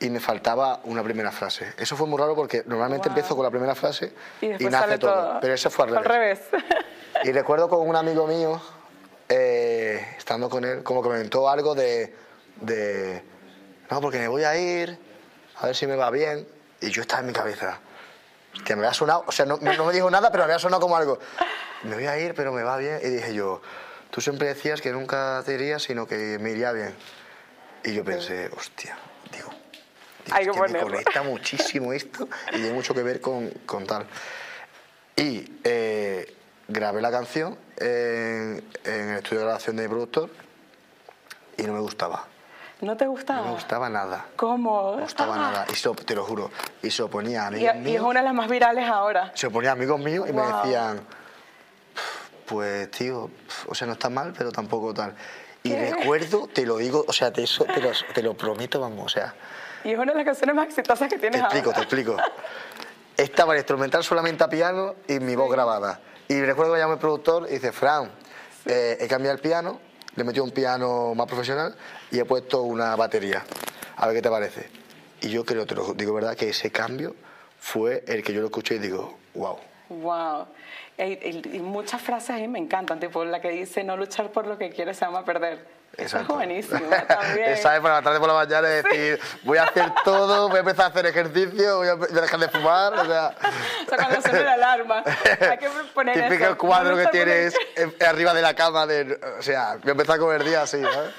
y 0.00 0.10
me 0.10 0.18
faltaba 0.18 0.80
una 0.82 1.04
primera 1.04 1.30
frase. 1.30 1.72
Eso 1.78 1.96
fue 1.96 2.08
muy 2.08 2.18
raro 2.18 2.34
porque 2.34 2.64
normalmente 2.66 3.08
Wow. 3.08 3.16
empiezo 3.16 3.36
con 3.36 3.44
la 3.44 3.50
primera 3.50 3.76
frase 3.76 4.12
Y 4.40 4.46
y, 4.46 4.68
nace 4.68 4.98
todo. 4.98 5.12
todo. 5.14 5.38
Pero 5.40 5.54
eso 5.54 5.70
fue 5.70 5.86
al 5.86 5.96
Al 5.98 6.04
revés. 6.04 6.40
revés. 6.50 6.64
Y 7.22 7.30
recuerdo 7.30 7.68
con 7.68 7.86
un 7.88 7.94
amigo 7.94 8.26
mío, 8.26 8.60
eh, 9.28 10.04
estando 10.18 10.50
con 10.50 10.64
él, 10.64 10.82
como 10.82 11.02
comentó 11.02 11.48
algo 11.48 11.76
de, 11.76 12.12
de, 12.60 13.22
no, 13.92 14.00
porque 14.00 14.18
me 14.18 14.26
voy 14.26 14.42
a 14.42 14.56
ir, 14.58 14.98
a 15.60 15.66
ver 15.66 15.76
si 15.76 15.86
me 15.86 15.94
va 15.94 16.10
bien. 16.10 16.48
Y 16.80 16.90
yo 16.90 17.02
estaba 17.02 17.20
en 17.20 17.28
mi 17.28 17.32
cabeza, 17.32 17.78
que 18.64 18.76
me 18.76 18.82
había 18.82 18.94
sonado, 18.94 19.24
o 19.26 19.32
sea, 19.32 19.46
no, 19.46 19.56
no 19.56 19.84
me 19.86 19.92
dijo 19.92 20.10
nada, 20.10 20.30
pero 20.30 20.42
me 20.42 20.52
había 20.52 20.58
sonado 20.58 20.80
como 20.80 20.96
algo, 20.96 21.18
me 21.84 21.94
voy 21.94 22.06
a 22.06 22.18
ir, 22.18 22.34
pero 22.34 22.52
me 22.52 22.62
va 22.62 22.76
bien. 22.76 22.98
Y 23.02 23.08
dije 23.08 23.34
yo, 23.34 23.62
tú 24.10 24.20
siempre 24.20 24.48
decías 24.48 24.80
que 24.80 24.92
nunca 24.92 25.42
te 25.44 25.54
irías, 25.54 25.82
sino 25.82 26.06
que 26.06 26.38
me 26.40 26.50
iría 26.50 26.72
bien. 26.72 26.94
Y 27.84 27.94
yo 27.94 28.04
pensé, 28.04 28.48
hostia, 28.56 28.96
digo, 29.32 29.50
digo, 30.24 30.36
Hay 30.36 30.46
que 30.46 30.72
me 30.72 30.80
conecta 30.80 31.22
muchísimo 31.22 31.92
esto 31.92 32.28
y 32.50 32.56
tiene 32.56 32.72
mucho 32.72 32.94
que 32.94 33.02
ver 33.02 33.20
con, 33.20 33.50
con 33.66 33.86
tal. 33.86 34.06
Y 35.16 35.58
eh, 35.64 36.36
grabé 36.68 37.02
la 37.02 37.10
canción 37.10 37.58
en, 37.78 38.64
en 38.84 39.08
el 39.10 39.16
estudio 39.16 39.40
de 39.40 39.44
grabación 39.46 39.76
de 39.76 39.82
mi 39.82 39.88
productor 39.88 40.30
y 41.56 41.62
no 41.64 41.72
me 41.72 41.80
gustaba. 41.80 42.28
¿No 42.82 42.96
te 42.96 43.06
gustaba? 43.06 43.40
No 43.40 43.46
me 43.46 43.52
gustaba 43.54 43.88
nada. 43.88 44.26
¿Cómo? 44.36 44.90
No 44.90 44.96
me 44.96 45.02
gustaba 45.04 45.36
nada. 45.36 45.64
Y 45.72 45.74
se 45.74 45.88
lo- 45.88 45.94
te 45.94 46.14
lo 46.14 46.24
juro. 46.24 46.50
Y 46.82 46.90
se 46.90 47.02
oponía 47.02 47.46
a 47.46 47.52
Y, 47.56 47.66
amigos 47.66 47.74
y 47.74 47.78
es 47.78 47.84
míos. 47.84 48.04
una 48.04 48.20
de 48.20 48.24
las 48.26 48.34
más 48.34 48.48
virales 48.48 48.88
ahora. 48.88 49.30
Se 49.34 49.46
oponía 49.46 49.70
a 49.70 49.72
amigos 49.74 50.00
míos 50.00 50.26
y 50.28 50.32
me 50.32 50.42
Wow. 50.42 50.56
decían, 50.62 51.00
pues 52.46 52.90
tío, 52.90 53.30
o 53.68 53.74
sea, 53.74 53.86
no 53.86 53.92
está 53.94 54.10
mal, 54.10 54.34
pero 54.36 54.50
tampoco 54.50 54.92
tal. 54.92 55.14
Y 55.62 55.70
¿Qué? 55.70 55.90
recuerdo, 55.94 56.48
te 56.52 56.66
lo 56.66 56.76
digo, 56.78 57.04
o 57.06 57.12
sea, 57.12 57.32
te, 57.32 57.44
eso, 57.44 57.64
te, 57.64 57.80
lo, 57.80 57.90
te 58.14 58.22
lo 58.22 58.34
prometo, 58.36 58.80
vamos, 58.80 59.06
o 59.06 59.08
sea, 59.08 59.32
Y 59.84 59.92
es 59.92 59.98
una 59.98 60.12
de 60.12 60.18
las 60.18 60.24
canciones 60.24 60.54
más 60.56 60.66
exitosas 60.66 61.08
que 61.08 61.14
te 61.16 61.20
tienes 61.30 61.40
explico, 61.40 61.70
te 61.70 61.76
ahora. 61.76 61.82
explico. 61.82 62.16
Estaba 63.16 63.52
el 63.52 63.58
instrumental 63.60 64.02
solamente 64.02 64.42
a 64.42 64.48
piano 64.48 64.96
y 65.06 65.20
mi 65.20 65.36
voz 65.36 65.50
grabada. 65.52 66.00
Y 66.28 66.40
recuerdo 66.42 66.72
que 66.74 66.80
llamé 66.80 66.94
al 66.94 66.98
productor 66.98 67.46
y 67.48 67.52
dice, 67.54 67.70
Fran, 67.72 68.10
eh, 68.66 68.96
he 69.00 69.06
cambiado 69.06 69.36
el 69.36 69.40
piano, 69.40 69.80
le 70.16 70.24
metí 70.24 70.40
un 70.40 70.50
piano 70.50 71.14
más 71.14 71.26
profesional 71.26 71.74
y 72.10 72.18
he 72.18 72.24
puesto 72.24 72.62
una 72.62 72.94
batería. 72.96 73.44
A 73.96 74.06
ver 74.06 74.16
qué 74.16 74.22
te 74.22 74.30
parece. 74.30 74.68
Y 75.20 75.28
yo 75.30 75.44
creo, 75.44 75.66
te 75.66 75.74
lo 75.74 75.94
digo 75.94 76.12
verdad, 76.14 76.36
que 76.36 76.48
ese 76.48 76.70
cambio 76.70 77.14
fue 77.58 78.04
el 78.08 78.22
que 78.22 78.32
yo 78.32 78.40
lo 78.40 78.46
escuché 78.46 78.74
y 78.76 78.78
digo, 78.78 79.16
wow. 79.34 79.56
Wow. 79.88 80.46
Y, 80.98 81.02
y- 81.02 81.42
y 81.54 81.60
muchas 81.60 82.00
frases 82.02 82.30
ahí 82.30 82.48
me 82.48 82.58
encantan, 82.58 82.98
tipo 82.98 83.24
la 83.24 83.40
que 83.40 83.50
dice 83.50 83.84
no 83.84 83.96
luchar 83.96 84.32
por 84.32 84.46
lo 84.46 84.58
que 84.58 84.70
quieres 84.70 84.96
se 84.96 85.04
llama 85.04 85.24
perder. 85.24 85.64
Eso 85.96 86.18
es 86.18 86.26
buenísimo 86.26 86.80
también. 87.08 87.50
Esa 87.50 87.76
es 87.76 87.80
para 87.80 87.96
la 87.96 88.02
tarde 88.02 88.18
por 88.18 88.28
la 88.28 88.34
mañana 88.34 88.68
es 88.68 88.84
decir, 88.84 89.20
voy 89.42 89.58
a 89.58 89.64
hacer 89.64 89.92
todo, 90.04 90.48
voy 90.48 90.56
a 90.56 90.60
empezar 90.60 90.86
a 90.86 90.88
hacer 90.88 91.06
ejercicio, 91.06 91.76
voy 91.78 91.88
a, 91.88 91.96
dejar 91.96 92.40
de 92.40 92.48
fumar, 92.48 92.94
o 92.94 93.04
sea... 93.04 93.34
O 93.86 93.88
sea, 93.88 93.98
cuando 93.98 94.22
suena 94.22 94.42
la 94.42 94.52
alarma, 94.52 95.02
hay 95.04 95.58
que 95.58 95.68
poner 95.94 96.14
Típico 96.14 96.44
eso. 96.44 96.58
cuadro 96.58 96.96
que 96.96 97.02
por 97.02 97.12
tienes 97.12 97.54
en- 97.76 97.94
arriba 98.06 98.32
de 98.32 98.42
la 98.42 98.54
cama, 98.54 98.86
de, 98.86 99.18
o 99.38 99.42
sea, 99.42 99.76
voy 99.80 99.88
a 99.88 99.92
empezar 99.92 100.16
a 100.16 100.18
comer 100.18 100.44
día 100.44 100.62
así, 100.62 100.82
¿sabes? 100.82 101.12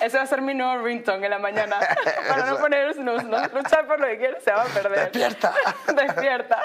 Ese 0.00 0.16
va 0.16 0.24
a 0.24 0.26
ser 0.26 0.42
mi 0.42 0.54
nuevo 0.54 0.82
ringtone 0.84 1.24
en 1.24 1.30
la 1.30 1.38
mañana. 1.38 1.78
Para 2.28 2.46
no 2.46 2.58
poner 2.58 2.94
snooze, 2.94 3.24
no 3.24 3.38
luchar 3.48 3.86
por 3.86 4.00
lo 4.00 4.06
que 4.06 4.18
quieres 4.18 4.44
se 4.44 4.52
va 4.52 4.62
a 4.62 4.66
perder. 4.66 5.10
¡Despierta! 5.12 5.54
Despierta. 5.86 6.62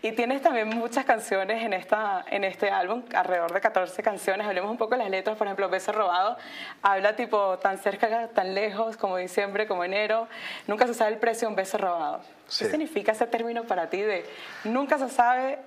Y 0.00 0.12
tienes 0.12 0.42
también 0.42 0.68
muchas 0.68 1.04
canciones 1.04 1.62
en, 1.64 1.72
esta, 1.72 2.24
en 2.30 2.44
este 2.44 2.70
álbum, 2.70 3.02
alrededor 3.14 3.52
de 3.52 3.60
14 3.60 4.00
canciones. 4.02 4.46
Hablemos 4.46 4.70
un 4.70 4.78
poco 4.78 4.92
de 4.92 4.98
las 4.98 5.10
letras, 5.10 5.36
por 5.36 5.48
ejemplo, 5.48 5.68
Beso 5.68 5.90
Robado. 5.90 6.36
Habla 6.82 7.16
tipo 7.16 7.58
tan 7.58 7.78
cerca, 7.78 8.28
tan 8.28 8.54
lejos, 8.54 8.96
como 8.96 9.16
diciembre, 9.16 9.66
como 9.66 9.82
enero. 9.82 10.28
Nunca 10.68 10.86
se 10.86 10.94
sabe 10.94 11.14
el 11.14 11.18
precio 11.18 11.48
de 11.48 11.50
un 11.50 11.56
beso 11.56 11.78
robado. 11.78 12.20
Sí. 12.46 12.64
¿Qué 12.64 12.70
significa 12.70 13.12
ese 13.12 13.26
término 13.26 13.64
para 13.64 13.90
ti 13.90 14.00
de 14.00 14.24
nunca 14.64 14.98
se 14.98 15.08
sabe 15.08 15.58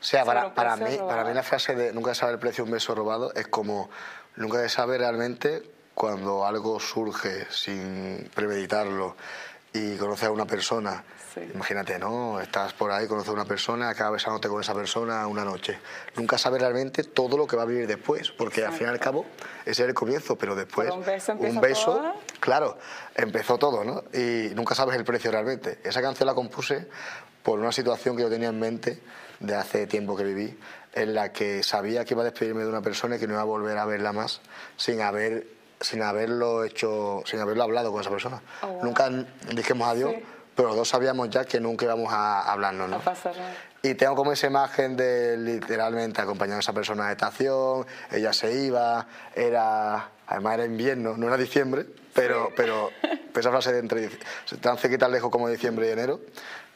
O 0.00 0.04
sea, 0.04 0.24
para, 0.24 0.54
para, 0.54 0.76
mí, 0.76 0.84
robado? 0.84 1.08
para 1.08 1.24
mí 1.24 1.34
la 1.34 1.42
frase 1.42 1.74
de 1.74 1.92
nunca 1.92 2.14
se 2.14 2.20
sabe 2.20 2.32
el 2.32 2.38
precio 2.38 2.64
de 2.64 2.70
un 2.70 2.74
beso 2.74 2.94
robado 2.94 3.32
es 3.34 3.46
como 3.46 3.90
nunca 4.36 4.58
se 4.58 4.70
sabe 4.70 4.96
realmente 4.96 5.62
cuando 5.94 6.46
algo 6.46 6.80
surge 6.80 7.46
sin 7.50 8.28
premeditarlo 8.34 9.16
y 9.72 9.96
conoces 9.96 10.28
a 10.28 10.30
una 10.30 10.46
persona. 10.46 11.04
Sí. 11.34 11.40
Imagínate, 11.54 11.98
¿no? 11.98 12.40
Estás 12.40 12.72
por 12.72 12.90
ahí, 12.90 13.06
conoces 13.06 13.28
a 13.28 13.32
una 13.32 13.44
persona, 13.44 13.90
acabas 13.90 14.14
besándote 14.14 14.48
con 14.48 14.60
esa 14.60 14.74
persona 14.74 15.26
una 15.26 15.44
noche. 15.44 15.78
Nunca 16.16 16.38
sabes 16.38 16.60
realmente 16.62 17.04
todo 17.04 17.36
lo 17.36 17.46
que 17.46 17.56
va 17.56 17.62
a 17.62 17.66
venir 17.66 17.86
después, 17.86 18.30
porque 18.30 18.64
al 18.64 18.72
fin 18.72 18.86
y 18.86 18.90
al 18.90 18.98
cabo 18.98 19.26
ese 19.66 19.82
es 19.82 19.88
el 19.88 19.94
comienzo, 19.94 20.36
pero 20.36 20.54
después 20.54 20.88
Por 20.88 20.98
un 20.98 21.04
beso 21.04 21.32
un 21.34 21.60
beso, 21.60 21.84
todo. 21.96 22.14
claro, 22.40 22.78
empezó 23.14 23.58
todo, 23.58 23.84
¿no? 23.84 24.04
Y 24.14 24.54
nunca 24.54 24.74
sabes 24.74 24.96
el 24.96 25.04
precio 25.04 25.30
realmente. 25.30 25.78
Esa 25.84 26.00
canción 26.00 26.26
la 26.26 26.34
compuse 26.34 26.88
por 27.42 27.58
una 27.58 27.72
situación 27.72 28.16
que 28.16 28.22
yo 28.22 28.30
tenía 28.30 28.48
en 28.48 28.58
mente 28.58 29.02
de 29.40 29.54
hace 29.54 29.86
tiempo 29.86 30.16
que 30.16 30.24
viví, 30.24 30.58
en 30.94 31.14
la 31.14 31.32
que 31.32 31.62
sabía 31.62 32.06
que 32.06 32.14
iba 32.14 32.22
a 32.22 32.24
despedirme 32.24 32.62
de 32.62 32.70
una 32.70 32.80
persona 32.80 33.16
y 33.16 33.18
que 33.18 33.26
no 33.26 33.34
iba 33.34 33.42
a 33.42 33.44
volver 33.44 33.76
a 33.76 33.84
verla 33.84 34.12
más 34.12 34.40
sin 34.78 35.02
haber 35.02 35.46
sin 35.80 36.02
haberlo 36.02 36.64
hecho, 36.64 37.22
sin 37.26 37.40
haberlo 37.40 37.62
hablado 37.64 37.92
con 37.92 38.00
esa 38.00 38.10
persona. 38.10 38.40
Oh, 38.62 38.66
wow. 38.68 38.84
Nunca 38.84 39.10
dijimos 39.54 39.88
adiós, 39.88 40.12
Sí. 40.14 40.24
pero 40.54 40.68
los 40.68 40.76
dos 40.78 40.88
sabíamos 40.88 41.28
ya 41.30 41.44
que 41.44 41.60
nunca 41.60 41.84
íbamos 41.84 42.12
a 42.12 42.50
hablarnos, 42.50 42.88
¿no? 42.88 42.96
a 42.96 43.00
pasar 43.00 43.36
nada? 43.36 43.54
Y 43.82 43.94
tengo 43.94 44.16
como 44.16 44.32
esa 44.32 44.46
imagen 44.48 44.96
de 44.96 45.36
literalmente 45.36 46.20
acompañando 46.20 46.56
a 46.56 46.60
esa 46.60 46.72
persona 46.72 47.04
a 47.04 47.06
la 47.06 47.12
estación, 47.12 47.86
ella 48.10 48.32
se 48.32 48.52
iba, 48.52 49.06
era, 49.34 50.08
además 50.26 50.54
era 50.54 50.64
invierno, 50.64 51.16
no 51.16 51.28
era 51.28 51.36
diciembre, 51.36 51.86
pero, 52.14 52.50
pero 52.56 52.90
esa 53.34 53.50
frase 53.50 53.72
de 53.72 53.78
entre 53.80 54.10
tan 54.60 54.76
cerca 54.78 54.96
y 54.96 54.98
tan 54.98 55.12
lejos 55.12 55.30
como 55.30 55.48
diciembre 55.48 55.88
y 55.88 55.90
enero 55.92 56.20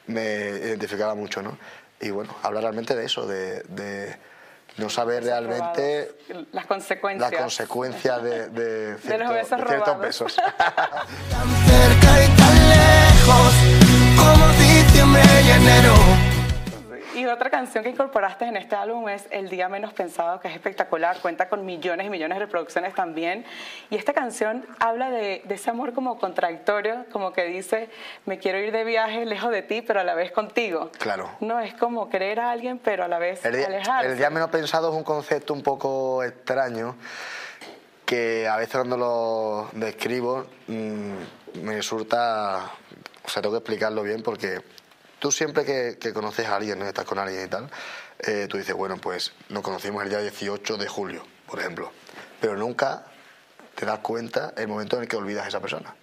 me 0.07 0.23
identificaba 0.50 1.14
mucho, 1.14 1.42
¿no? 1.42 1.59
Y 2.00 2.11
bueno, 2.11 2.35
hablar 2.42 2.62
realmente 2.64 2.95
de 2.95 3.04
eso, 3.07 3.26
de, 3.26 3.62
de 3.62 4.16
no 4.80 4.88
saber 4.90 5.22
realmente 5.25 6.10
Robados. 6.28 6.49
Las 6.52 6.66
consecuencias. 6.66 7.30
las 7.32 7.40
consecuencias 7.40 8.22
de, 8.22 8.49
de, 8.49 8.96
cierto- 9.02 9.32
besos 9.32 9.50
de 9.60 9.66
ciertos 9.66 9.78
robados. 9.87 10.00
besos. 10.00 10.37
Tan 11.30 11.49
cerca 11.66 12.25
y 12.25 12.28
tan 12.37 12.68
lejos 12.68 13.52
como 14.16 14.49
diciembre 14.58 15.22
y 15.46 15.50
enero. 15.50 15.94
Y 17.20 17.26
otra 17.26 17.50
canción 17.50 17.84
que 17.84 17.90
incorporaste 17.90 18.46
en 18.46 18.56
este 18.56 18.76
álbum 18.76 19.06
es 19.10 19.26
El 19.30 19.50
Día 19.50 19.68
Menos 19.68 19.92
Pensado, 19.92 20.40
que 20.40 20.48
es 20.48 20.54
espectacular, 20.54 21.18
cuenta 21.20 21.50
con 21.50 21.66
millones 21.66 22.06
y 22.06 22.08
millones 22.08 22.38
de 22.38 22.46
reproducciones 22.46 22.94
también. 22.94 23.44
Y 23.90 23.96
esta 23.96 24.14
canción 24.14 24.64
habla 24.78 25.10
de, 25.10 25.42
de 25.44 25.54
ese 25.54 25.68
amor 25.68 25.92
como 25.92 26.18
contradictorio, 26.18 27.04
como 27.12 27.34
que 27.34 27.44
dice, 27.44 27.90
me 28.24 28.38
quiero 28.38 28.58
ir 28.58 28.72
de 28.72 28.84
viaje 28.84 29.26
lejos 29.26 29.50
de 29.50 29.60
ti, 29.60 29.82
pero 29.82 30.00
a 30.00 30.04
la 30.04 30.14
vez 30.14 30.32
contigo. 30.32 30.90
Claro. 30.98 31.28
No, 31.40 31.60
es 31.60 31.74
como 31.74 32.08
querer 32.08 32.40
a 32.40 32.52
alguien, 32.52 32.78
pero 32.78 33.04
a 33.04 33.08
la 33.08 33.18
vez 33.18 33.44
El 33.44 33.54
día, 33.54 33.66
alejarse. 33.66 34.12
el 34.12 34.16
día 34.16 34.30
menos 34.30 34.48
pensado 34.48 34.88
es 34.90 34.96
un 34.96 35.04
concepto 35.04 35.52
un 35.52 35.62
poco 35.62 36.24
extraño 36.24 36.96
que 38.06 38.48
a 38.48 38.56
veces 38.56 38.76
cuando 38.76 38.96
lo 38.96 39.68
describo 39.78 40.46
mm, 40.68 41.62
me 41.64 41.74
resulta, 41.74 42.70
o 43.22 43.28
sea, 43.28 43.42
tengo 43.42 43.52
que 43.52 43.58
explicarlo 43.58 44.02
bien 44.04 44.22
porque 44.22 44.62
tú 45.20 45.30
siempre 45.30 45.64
que, 45.64 46.12
conoces 46.12 46.46
a 46.46 46.56
alguien, 46.56 46.80
¿no? 46.80 46.86
estás 46.86 47.04
con 47.04 47.18
alguien 47.18 47.44
y 47.44 47.48
tal, 47.48 47.70
eh, 48.18 48.46
tú 48.48 48.56
dices, 48.56 48.74
bueno, 48.74 48.96
pues 48.96 49.32
nos 49.48 49.62
conocimos 49.62 50.02
el 50.02 50.08
día 50.08 50.18
18 50.18 50.76
de 50.76 50.88
julio, 50.88 51.24
por 51.46 51.60
ejemplo, 51.60 51.92
pero 52.40 52.56
nunca 52.56 53.04
te 53.76 53.86
das 53.86 54.00
cuenta 54.00 54.52
el 54.56 54.66
momento 54.66 54.96
en 54.96 55.02
el 55.02 55.08
que 55.08 55.16
olvidas 55.16 55.44
a 55.44 55.48
esa 55.48 55.60
persona. 55.60 55.94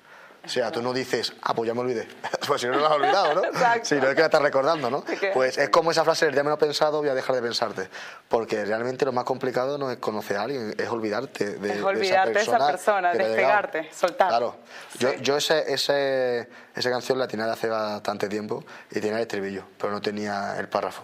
O 0.48 0.50
sea, 0.50 0.72
tú 0.72 0.82
no 0.82 0.94
dices, 0.94 1.34
ah, 1.42 1.54
pues 1.54 1.68
ya 1.68 1.74
me 1.74 1.82
olvidé. 1.82 2.08
pues 2.48 2.62
si 2.62 2.68
no, 2.68 2.74
no 2.74 2.80
lo 2.80 2.86
has 2.88 2.94
olvidado, 2.94 3.34
¿no? 3.36 3.42
Si 3.84 3.96
no 3.96 4.08
es 4.08 4.16
que 4.16 4.22
la 4.22 4.28
estás 4.28 4.42
recordando, 4.42 4.90
¿no? 4.90 5.04
Pues 5.34 5.58
es 5.58 5.70
como 5.70 5.92
esa 5.92 6.06
frase, 6.06 6.28
el 6.28 6.34
día 6.34 6.42
menos 6.42 6.58
pensado 6.58 7.00
voy 7.00 7.10
a 7.10 7.14
dejar 7.14 7.36
de 7.36 7.42
pensarte. 7.42 7.90
Porque 8.30 8.64
realmente 8.64 9.04
lo 9.04 9.12
más 9.12 9.26
complicado 9.26 9.78
no 9.78 9.92
es 9.92 9.98
conocer 9.98 10.38
a 10.38 10.44
alguien, 10.44 10.74
es 10.78 10.90
olvidarte 10.90 11.58
de, 11.58 11.74
Es 11.74 11.84
olvidarte 11.84 12.32
de 12.32 12.40
esa 12.40 12.66
persona, 12.66 13.12
despegarte, 13.12 13.90
soltar. 13.92 14.30
Claro. 14.30 14.56
Yo, 14.98 15.14
yo 15.16 15.36
ese, 15.36 15.66
ese, 15.72 16.48
esa 16.74 16.90
canción 16.90 17.20
la 17.20 17.28
tenía 17.28 17.46
de 17.46 17.52
hace 17.52 17.68
bastante 17.68 18.30
tiempo 18.30 18.64
y 18.90 19.02
tenía 19.02 19.18
el 19.18 19.24
estribillo, 19.24 19.66
pero 19.78 19.92
no 19.92 20.00
tenía 20.00 20.56
el 20.58 20.70
párrafo. 20.70 21.04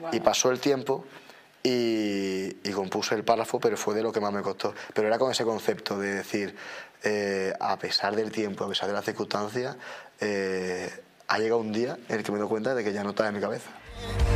Wow. 0.00 0.10
Y 0.12 0.20
pasó 0.20 0.52
el 0.52 0.60
tiempo 0.60 1.04
y, 1.62 2.70
compuse 2.72 3.14
el 3.14 3.24
párrafo, 3.24 3.60
pero 3.60 3.76
fue 3.76 3.94
de 3.94 4.02
lo 4.02 4.12
que 4.12 4.20
más 4.20 4.32
me 4.32 4.40
costó. 4.40 4.74
Pero 4.94 5.08
era 5.08 5.18
con 5.18 5.30
ese 5.30 5.44
concepto 5.44 5.98
de 5.98 6.14
decir, 6.14 6.56
eh, 7.02 7.52
a 7.60 7.78
pesar 7.78 8.16
del 8.16 8.30
tiempo, 8.30 8.64
a 8.64 8.68
pesar 8.68 8.88
de 8.88 8.94
las 8.94 9.04
circunstancias, 9.04 9.76
eh, 10.20 10.90
ha 11.28 11.38
llegado 11.38 11.60
un 11.60 11.72
día 11.72 11.98
en 12.08 12.16
el 12.16 12.22
que 12.22 12.32
me 12.32 12.38
doy 12.38 12.48
cuenta 12.48 12.74
de 12.74 12.82
que 12.82 12.92
ya 12.92 13.04
no 13.04 13.10
está 13.10 13.28
en 13.28 13.34
mi 13.34 13.40
cabeza. 13.40 13.70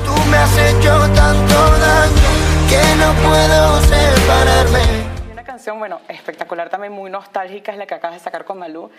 Tú 0.04 0.31
me 0.31 0.37
has 0.37 0.59
hecho 0.59 0.99
tanto 1.14 1.54
daño 1.78 2.31
que 2.69 2.97
no 2.97 3.28
puedo 3.28 3.81
separarme. 3.81 5.13
Canción, 5.64 5.78
bueno, 5.78 6.02
espectacular 6.09 6.68
también, 6.68 6.92
muy 6.92 7.11
nostálgica, 7.11 7.73
es 7.73 7.78
la 7.78 7.87
que 7.87 7.94
acabas 7.94 8.18
de 8.18 8.23
sacar 8.23 8.44
con 8.44 8.59
Malú, 8.59 8.90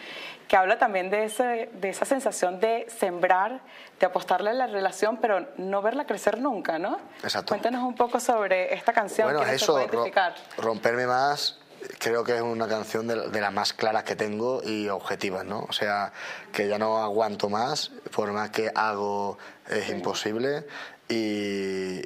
que 0.47 0.57
habla 0.57 0.79
también 0.79 1.11
de, 1.11 1.25
ese, 1.25 1.69
de 1.73 1.89
esa 1.89 2.05
sensación 2.05 2.59
de 2.59 2.87
sembrar, 2.89 3.61
de 3.99 4.05
apostarle 4.07 4.49
a 4.49 4.53
la 4.53 4.65
relación, 4.65 5.17
pero 5.17 5.47
no 5.57 5.83
verla 5.83 6.07
crecer 6.07 6.39
nunca, 6.39 6.79
¿no? 6.79 6.97
Exacto. 7.21 7.49
Cuéntanos 7.49 7.83
un 7.83 7.93
poco 7.93 8.19
sobre 8.19 8.73
esta 8.73 8.93
canción, 8.93 9.27
Bueno, 9.27 9.41
¿quiénes 9.41 9.61
se 9.61 9.63
eso, 9.63 9.79
identificar? 9.79 10.33
romperme 10.57 11.05
más, 11.05 11.59
creo 11.99 12.23
que 12.23 12.35
es 12.35 12.41
una 12.41 12.67
canción 12.67 13.05
de, 13.05 13.29
de 13.29 13.41
las 13.41 13.53
más 13.53 13.71
claras 13.73 14.03
que 14.03 14.15
tengo 14.15 14.63
y 14.63 14.89
objetivas, 14.89 15.45
¿no? 15.45 15.67
O 15.69 15.71
sea, 15.71 16.13
que 16.51 16.67
ya 16.67 16.79
no 16.79 16.97
aguanto 16.97 17.47
más, 17.47 17.91
por 18.11 18.31
más 18.31 18.49
que 18.49 18.71
hago 18.73 19.37
es 19.69 19.87
imposible 19.89 20.65
y, 21.09 21.99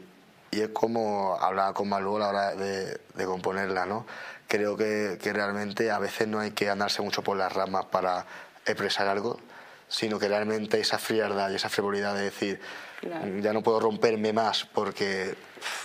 y 0.51 0.61
es 0.61 0.69
como 0.73 1.37
hablaba 1.39 1.73
con 1.73 1.87
Malú 1.87 2.17
a 2.17 2.19
la 2.19 2.27
hora 2.27 2.55
de, 2.55 2.99
de 3.13 3.25
componerla, 3.25 3.85
¿no? 3.85 4.05
Creo 4.49 4.75
que, 4.75 5.17
que 5.21 5.31
realmente 5.31 5.91
a 5.91 5.99
veces 5.99 6.27
no 6.27 6.39
hay 6.39 6.51
que 6.51 6.69
andarse 6.69 7.01
mucho 7.01 7.23
por 7.23 7.37
las 7.37 7.53
ramas 7.53 7.85
para 7.85 8.25
expresar 8.65 9.07
algo, 9.07 9.39
sino 9.87 10.19
que 10.19 10.27
realmente 10.27 10.81
esa 10.81 10.97
frialdad 10.97 11.49
y 11.51 11.55
esa 11.55 11.69
frivolidad 11.69 12.13
de 12.15 12.23
decir, 12.23 12.59
Claro. 12.99 13.39
Ya 13.39 13.53
no 13.53 13.63
puedo 13.63 13.79
romperme 13.79 14.33
más 14.33 14.65
porque 14.65 15.35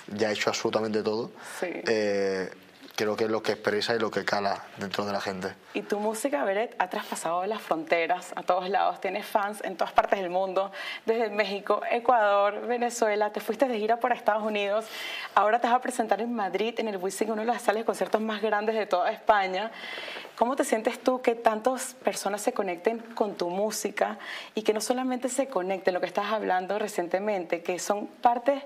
ya 0.08 0.30
he 0.30 0.32
hecho 0.32 0.50
absolutamente 0.50 1.02
todo. 1.02 1.30
Sí. 1.60 1.68
Eh, 1.70 2.50
creo 2.96 3.16
que 3.16 3.24
es 3.24 3.30
lo 3.30 3.42
que 3.42 3.52
expresa 3.52 3.94
y 3.94 3.98
lo 3.98 4.10
que 4.10 4.24
cala 4.24 4.62
dentro 4.76 5.04
de 5.04 5.12
la 5.12 5.20
gente. 5.20 5.54
Y 5.74 5.82
tu 5.82 5.98
música, 5.98 6.44
Beret, 6.44 6.76
ha 6.78 6.88
traspasado 6.88 7.44
las 7.46 7.60
fronteras 7.60 8.32
a 8.36 8.42
todos 8.42 8.68
lados. 8.68 9.00
Tienes 9.00 9.26
fans 9.26 9.62
en 9.64 9.76
todas 9.76 9.92
partes 9.92 10.20
del 10.20 10.30
mundo, 10.30 10.70
desde 11.04 11.28
México, 11.30 11.80
Ecuador, 11.90 12.66
Venezuela. 12.66 13.30
Te 13.30 13.40
fuiste 13.40 13.66
de 13.66 13.78
gira 13.78 13.98
por 13.98 14.12
Estados 14.12 14.42
Unidos. 14.42 14.86
Ahora 15.34 15.60
te 15.60 15.66
vas 15.66 15.76
a 15.76 15.80
presentar 15.80 16.20
en 16.20 16.32
Madrid, 16.32 16.74
en 16.78 16.88
el 16.88 16.96
Wizzing, 16.96 17.30
uno 17.30 17.42
de 17.42 17.46
las 17.46 17.62
salas 17.62 17.80
de 17.80 17.84
conciertos 17.84 18.20
más 18.20 18.40
grandes 18.40 18.76
de 18.76 18.86
toda 18.86 19.10
España. 19.10 19.72
¿Cómo 20.36 20.56
te 20.56 20.64
sientes 20.64 21.00
tú 21.00 21.22
que 21.22 21.34
tantas 21.34 21.94
personas 21.94 22.42
se 22.42 22.52
conecten 22.52 22.98
con 22.98 23.36
tu 23.36 23.50
música 23.50 24.18
y 24.54 24.62
que 24.62 24.72
no 24.72 24.80
solamente 24.80 25.28
se 25.28 25.46
conecten, 25.46 25.94
lo 25.94 26.00
que 26.00 26.06
estás 26.06 26.32
hablando 26.32 26.78
recientemente, 26.78 27.62
que 27.62 27.78
son 27.78 28.06
partes 28.06 28.62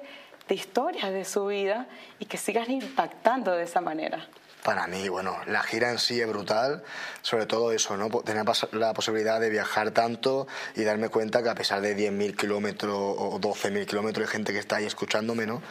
de 0.48 0.54
historias 0.54 1.12
de 1.12 1.24
su 1.24 1.46
vida 1.46 1.86
y 2.18 2.26
que 2.26 2.38
sigan 2.38 2.70
impactando 2.70 3.52
de 3.52 3.64
esa 3.64 3.80
manera? 3.80 4.26
Para 4.64 4.86
mí, 4.86 5.08
bueno, 5.08 5.36
la 5.46 5.62
gira 5.62 5.90
en 5.90 5.98
sí 5.98 6.20
es 6.20 6.28
brutal, 6.28 6.82
sobre 7.22 7.46
todo 7.46 7.72
eso, 7.72 7.96
¿no? 7.96 8.08
Tener 8.22 8.44
la 8.72 8.92
posibilidad 8.92 9.40
de 9.40 9.50
viajar 9.50 9.92
tanto 9.92 10.48
y 10.74 10.82
darme 10.82 11.08
cuenta 11.08 11.42
que 11.42 11.48
a 11.48 11.54
pesar 11.54 11.80
de 11.80 11.96
10.000 11.96 12.36
kilómetros 12.36 12.96
o 12.96 13.38
12.000 13.40 13.86
kilómetros 13.86 14.26
hay 14.26 14.32
gente 14.32 14.52
que 14.52 14.58
está 14.58 14.76
ahí 14.76 14.86
escuchándome, 14.86 15.46
¿no? 15.46 15.62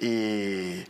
Y, 0.00 0.84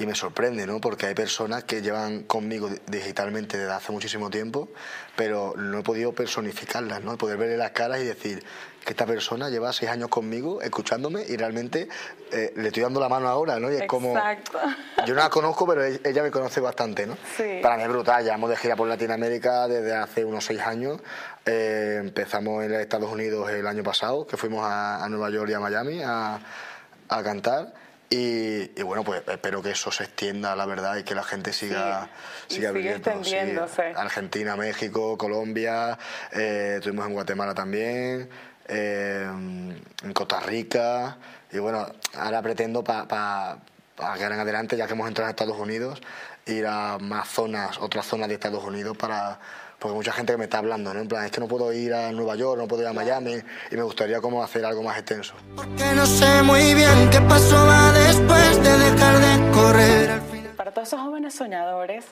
y 0.00 0.06
me 0.06 0.14
sorprende, 0.14 0.66
¿no? 0.66 0.80
Porque 0.80 1.06
hay 1.06 1.14
personas 1.14 1.64
que 1.64 1.82
llevan 1.82 2.22
conmigo 2.24 2.68
di- 2.68 2.78
digitalmente 2.86 3.58
desde 3.58 3.72
hace 3.72 3.92
muchísimo 3.92 4.30
tiempo, 4.30 4.68
pero 5.14 5.54
no 5.56 5.80
he 5.80 5.82
podido 5.82 6.12
personificarlas, 6.14 7.02
¿no? 7.02 7.16
Poder 7.18 7.36
verle 7.36 7.56
las 7.58 7.72
caras 7.72 8.00
y 8.00 8.04
decir 8.04 8.42
que 8.84 8.90
esta 8.94 9.04
persona 9.04 9.50
lleva 9.50 9.72
seis 9.74 9.90
años 9.90 10.08
conmigo, 10.08 10.62
escuchándome 10.62 11.22
y 11.28 11.36
realmente 11.36 11.86
eh, 12.32 12.52
le 12.56 12.68
estoy 12.68 12.82
dando 12.82 12.98
la 12.98 13.10
mano 13.10 13.28
ahora, 13.28 13.60
¿no? 13.60 13.70
Y 13.70 13.76
es 13.76 13.86
como... 13.86 14.16
Exacto. 14.16 14.58
Yo 15.06 15.14
no 15.14 15.20
la 15.20 15.28
conozco, 15.28 15.66
pero 15.66 15.84
e- 15.84 16.00
ella 16.02 16.22
me 16.22 16.30
conoce 16.30 16.60
bastante, 16.60 17.06
¿no? 17.06 17.16
Sí. 17.36 17.58
Para 17.62 17.76
mí 17.76 17.82
es 17.82 17.88
brutal. 17.90 18.24
Llevamos 18.24 18.48
de 18.48 18.56
gira 18.56 18.76
por 18.76 18.88
Latinoamérica 18.88 19.68
desde 19.68 19.94
hace 19.94 20.24
unos 20.24 20.44
seis 20.46 20.60
años. 20.62 20.98
Eh, 21.44 21.98
empezamos 22.00 22.64
en 22.64 22.72
Estados 22.74 23.10
Unidos 23.12 23.50
el 23.50 23.66
año 23.66 23.82
pasado, 23.82 24.26
que 24.26 24.38
fuimos 24.38 24.64
a, 24.64 25.04
a 25.04 25.08
Nueva 25.10 25.28
York 25.28 25.50
y 25.50 25.54
a 25.54 25.60
Miami 25.60 26.02
a, 26.02 26.38
a 27.08 27.22
cantar. 27.22 27.74
Y, 28.12 28.72
y 28.76 28.82
bueno, 28.82 29.04
pues 29.04 29.22
espero 29.28 29.62
que 29.62 29.70
eso 29.70 29.92
se 29.92 30.02
extienda, 30.02 30.56
la 30.56 30.66
verdad, 30.66 30.96
y 30.96 31.04
que 31.04 31.14
la 31.14 31.22
gente 31.22 31.52
siga, 31.52 32.08
Sí, 32.48 32.56
siga 32.56 32.72
sí. 32.72 32.88
extendiéndose. 32.88 33.92
Argentina, 33.96 34.56
México, 34.56 35.16
Colombia, 35.16 35.96
eh, 36.32 36.74
estuvimos 36.78 37.06
en 37.06 37.12
Guatemala 37.12 37.54
también, 37.54 38.28
eh, 38.66 39.28
en 39.30 40.12
Costa 40.12 40.40
Rica, 40.40 41.18
y 41.52 41.58
bueno, 41.58 41.86
ahora 42.16 42.42
pretendo 42.42 42.82
para 42.82 43.06
pa, 43.06 43.58
pa 43.94 44.14
quedar 44.14 44.32
en 44.32 44.40
adelante, 44.40 44.76
ya 44.76 44.88
que 44.88 44.94
hemos 44.94 45.06
entrado 45.06 45.28
en 45.28 45.30
Estados 45.30 45.58
Unidos, 45.58 46.00
ir 46.46 46.66
a 46.66 46.98
más 46.98 47.28
zonas, 47.28 47.78
otras 47.78 48.06
zonas 48.06 48.26
de 48.28 48.34
Estados 48.34 48.64
Unidos 48.64 48.96
para... 48.96 49.38
Porque 49.80 49.94
mucha 49.94 50.12
gente 50.12 50.34
que 50.34 50.36
me 50.36 50.44
está 50.44 50.58
hablando, 50.58 50.92
¿no? 50.92 51.00
En 51.00 51.08
plan, 51.08 51.24
es 51.24 51.32
que 51.32 51.40
no 51.40 51.48
puedo 51.48 51.72
ir 51.72 51.94
a 51.94 52.12
Nueva 52.12 52.36
York, 52.36 52.60
no 52.60 52.68
puedo 52.68 52.82
ir 52.82 52.88
a 52.88 52.92
Miami, 52.92 53.36
y 53.70 53.76
me 53.76 53.82
gustaría 53.82 54.20
como 54.20 54.42
hacer 54.42 54.62
algo 54.62 54.82
más 54.82 54.98
extenso. 54.98 55.32
Porque 55.56 55.84
no 55.96 56.04
sé 56.04 56.42
muy 56.42 56.74
bien 56.74 57.08
qué 57.10 57.18
pasó 57.22 57.66
después 57.92 58.62
de 58.62 58.78
dejar 58.78 59.18
de 59.18 59.52
correr 59.52 60.10
al 60.10 60.20
final. 60.20 60.50
Para 60.54 60.72
todos 60.72 60.88
esos 60.88 61.00
jóvenes 61.00 61.34
soñadores, 61.34 62.04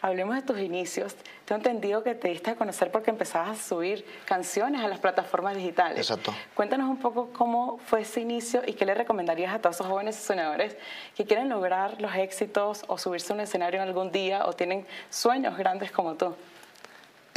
hablemos 0.00 0.36
de 0.36 0.42
tus 0.42 0.60
inicios. 0.60 1.16
Tengo 1.46 1.56
entendido 1.56 2.04
que 2.04 2.14
te 2.14 2.28
diste 2.28 2.52
a 2.52 2.54
conocer 2.54 2.92
porque 2.92 3.10
empezabas 3.10 3.58
a 3.58 3.60
subir 3.60 4.06
canciones 4.24 4.84
a 4.84 4.86
las 4.86 5.00
plataformas 5.00 5.56
digitales. 5.56 5.98
Exacto. 5.98 6.32
Cuéntanos 6.54 6.88
un 6.88 6.98
poco 6.98 7.30
cómo 7.32 7.78
fue 7.86 8.02
ese 8.02 8.20
inicio 8.20 8.62
y 8.64 8.74
qué 8.74 8.86
le 8.86 8.94
recomendarías 8.94 9.52
a 9.52 9.58
todos 9.58 9.74
esos 9.74 9.88
jóvenes 9.88 10.14
soñadores 10.14 10.76
que 11.16 11.24
quieren 11.24 11.48
lograr 11.48 12.00
los 12.00 12.14
éxitos 12.14 12.84
o 12.86 12.96
subirse 12.96 13.32
a 13.32 13.34
un 13.34 13.40
escenario 13.40 13.82
en 13.82 13.88
algún 13.88 14.12
día 14.12 14.46
o 14.46 14.52
tienen 14.52 14.86
sueños 15.10 15.58
grandes 15.58 15.90
como 15.90 16.14
tú. 16.14 16.36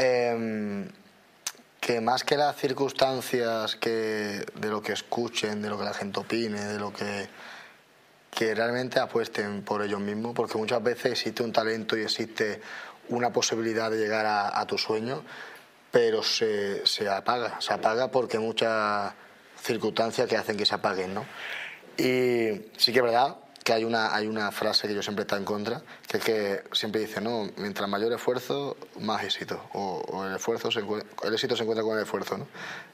Em, 0.02 0.88
que 1.82 2.00
más 2.00 2.24
que 2.24 2.38
las 2.38 2.56
circunstancias 2.56 3.76
que 3.76 4.46
de 4.56 4.70
lo 4.70 4.82
que 4.82 4.94
escuchen, 4.94 5.62
de 5.62 5.70
lo 5.70 5.78
que 5.78 5.84
la 5.84 5.94
gente 5.94 6.22
opine, 6.22 6.64
de 6.64 6.80
lo 6.80 6.94
que 6.94 7.28
que 8.32 8.56
realmente 8.56 9.00
apuesten 9.00 9.64
por 9.64 9.82
ellos 9.82 10.00
mismos, 10.00 10.34
porque 10.34 10.58
muchas 10.58 10.82
veces 10.82 11.14
existe 11.14 11.44
un 11.44 11.52
talento 11.52 11.98
y 11.98 12.04
existe 12.04 12.62
una 13.10 13.34
posibilidad 13.34 13.92
de 13.92 13.98
llegar 13.98 14.26
a, 14.26 14.66
tu 14.68 14.78
sueño, 14.78 15.24
pero 15.92 16.24
se, 16.24 16.86
se 16.86 17.10
apaga, 17.10 17.60
se 17.60 17.74
apaga 17.74 18.10
porque 18.10 18.40
muchas 18.40 19.14
circunstancias 19.62 20.30
que 20.30 20.38
hacen 20.38 20.56
que 20.56 20.66
se 20.66 20.76
apaguen, 20.76 21.14
¿no? 21.14 21.26
Y 21.98 22.70
sí 22.78 22.94
que 22.94 23.00
es 23.00 23.04
verdad 23.04 23.36
que 23.70 23.74
hay 23.76 23.84
una, 23.84 24.16
hay 24.16 24.26
una 24.26 24.52
frase 24.52 24.88
que 24.88 24.96
yo 24.96 25.04
siempre 25.04 25.22
está 25.22 25.38
en 25.38 25.46
contra, 25.46 25.84
que 26.08 26.18
es 26.18 26.24
que 26.24 26.64
siempre 26.72 27.02
dice, 27.02 27.22
no, 27.22 27.52
mientras 27.58 27.88
mayor 27.88 28.12
esfuerzo, 28.12 28.76
más 29.00 29.24
éxito, 29.24 29.62
o, 29.74 30.02
o 30.08 30.26
el, 30.26 30.36
esfuerzo 30.36 30.72
se 30.72 30.80
el 30.80 31.34
éxito 31.34 31.56
se 31.56 31.62
encuentra 31.62 31.84
con 31.84 31.96
el 31.96 32.02
esfuerzo, 32.02 32.40
¿no? 32.40 32.48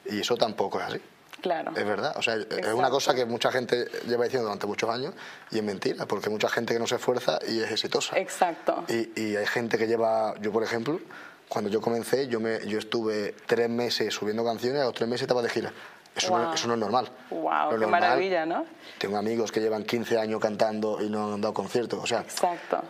Y 0.04 0.20
eso 0.20 0.36
tampoco 0.36 0.78
es 0.80 0.86
así. 0.88 1.00
Claro. 1.40 1.72
Es 1.74 1.86
verdad, 1.86 2.14
o 2.18 2.20
sea, 2.20 2.34
es 2.34 2.42
Exacto. 2.42 2.76
una 2.76 2.90
cosa 2.90 3.14
que 3.14 3.24
mucha 3.24 3.50
gente 3.50 3.86
lleva 4.06 4.24
diciendo 4.24 4.48
durante 4.48 4.66
muchos 4.66 4.90
años 4.90 5.14
y 5.50 5.56
es 5.56 5.64
mentira, 5.64 6.04
porque 6.04 6.28
mucha 6.28 6.50
gente 6.50 6.74
que 6.74 6.78
no 6.78 6.86
se 6.86 6.96
esfuerza 6.96 7.38
y 7.48 7.60
es 7.60 7.70
exitosa. 7.70 8.18
Exacto. 8.18 8.84
Y, 8.88 9.18
y 9.18 9.36
hay 9.36 9.46
gente 9.46 9.78
que 9.78 9.86
lleva, 9.86 10.34
yo 10.42 10.52
por 10.52 10.62
ejemplo, 10.62 11.00
cuando 11.48 11.70
yo 11.70 11.80
comencé, 11.80 12.28
yo, 12.28 12.38
me, 12.38 12.66
yo 12.66 12.78
estuve 12.78 13.34
tres 13.46 13.70
meses 13.70 14.12
subiendo 14.12 14.44
canciones, 14.44 14.82
a 14.82 14.84
los 14.84 14.94
tres 14.94 15.08
meses 15.08 15.22
estaba 15.22 15.40
de 15.40 15.48
gira. 15.48 15.72
Eso, 16.16 16.36
no, 16.36 16.44
Wow. 16.46 16.54
eso 16.54 16.68
no 16.68 16.74
es 16.74 16.80
normal. 16.80 17.10
Wow, 17.30 17.42
Lo 17.42 17.70
qué 17.70 17.76
normal- 17.78 18.00
maravilla, 18.00 18.46
¿no? 18.46 18.64
Tengo 18.98 19.18
amigos 19.18 19.52
que 19.52 19.60
llevan 19.60 19.84
15 19.84 20.18
años 20.18 20.40
cantando 20.40 21.00
y 21.02 21.10
no 21.10 21.34
han 21.34 21.40
dado 21.40 21.52
conciertos. 21.52 22.00
O 22.02 22.06
sea, 22.06 22.20
Exacto. 22.20 22.82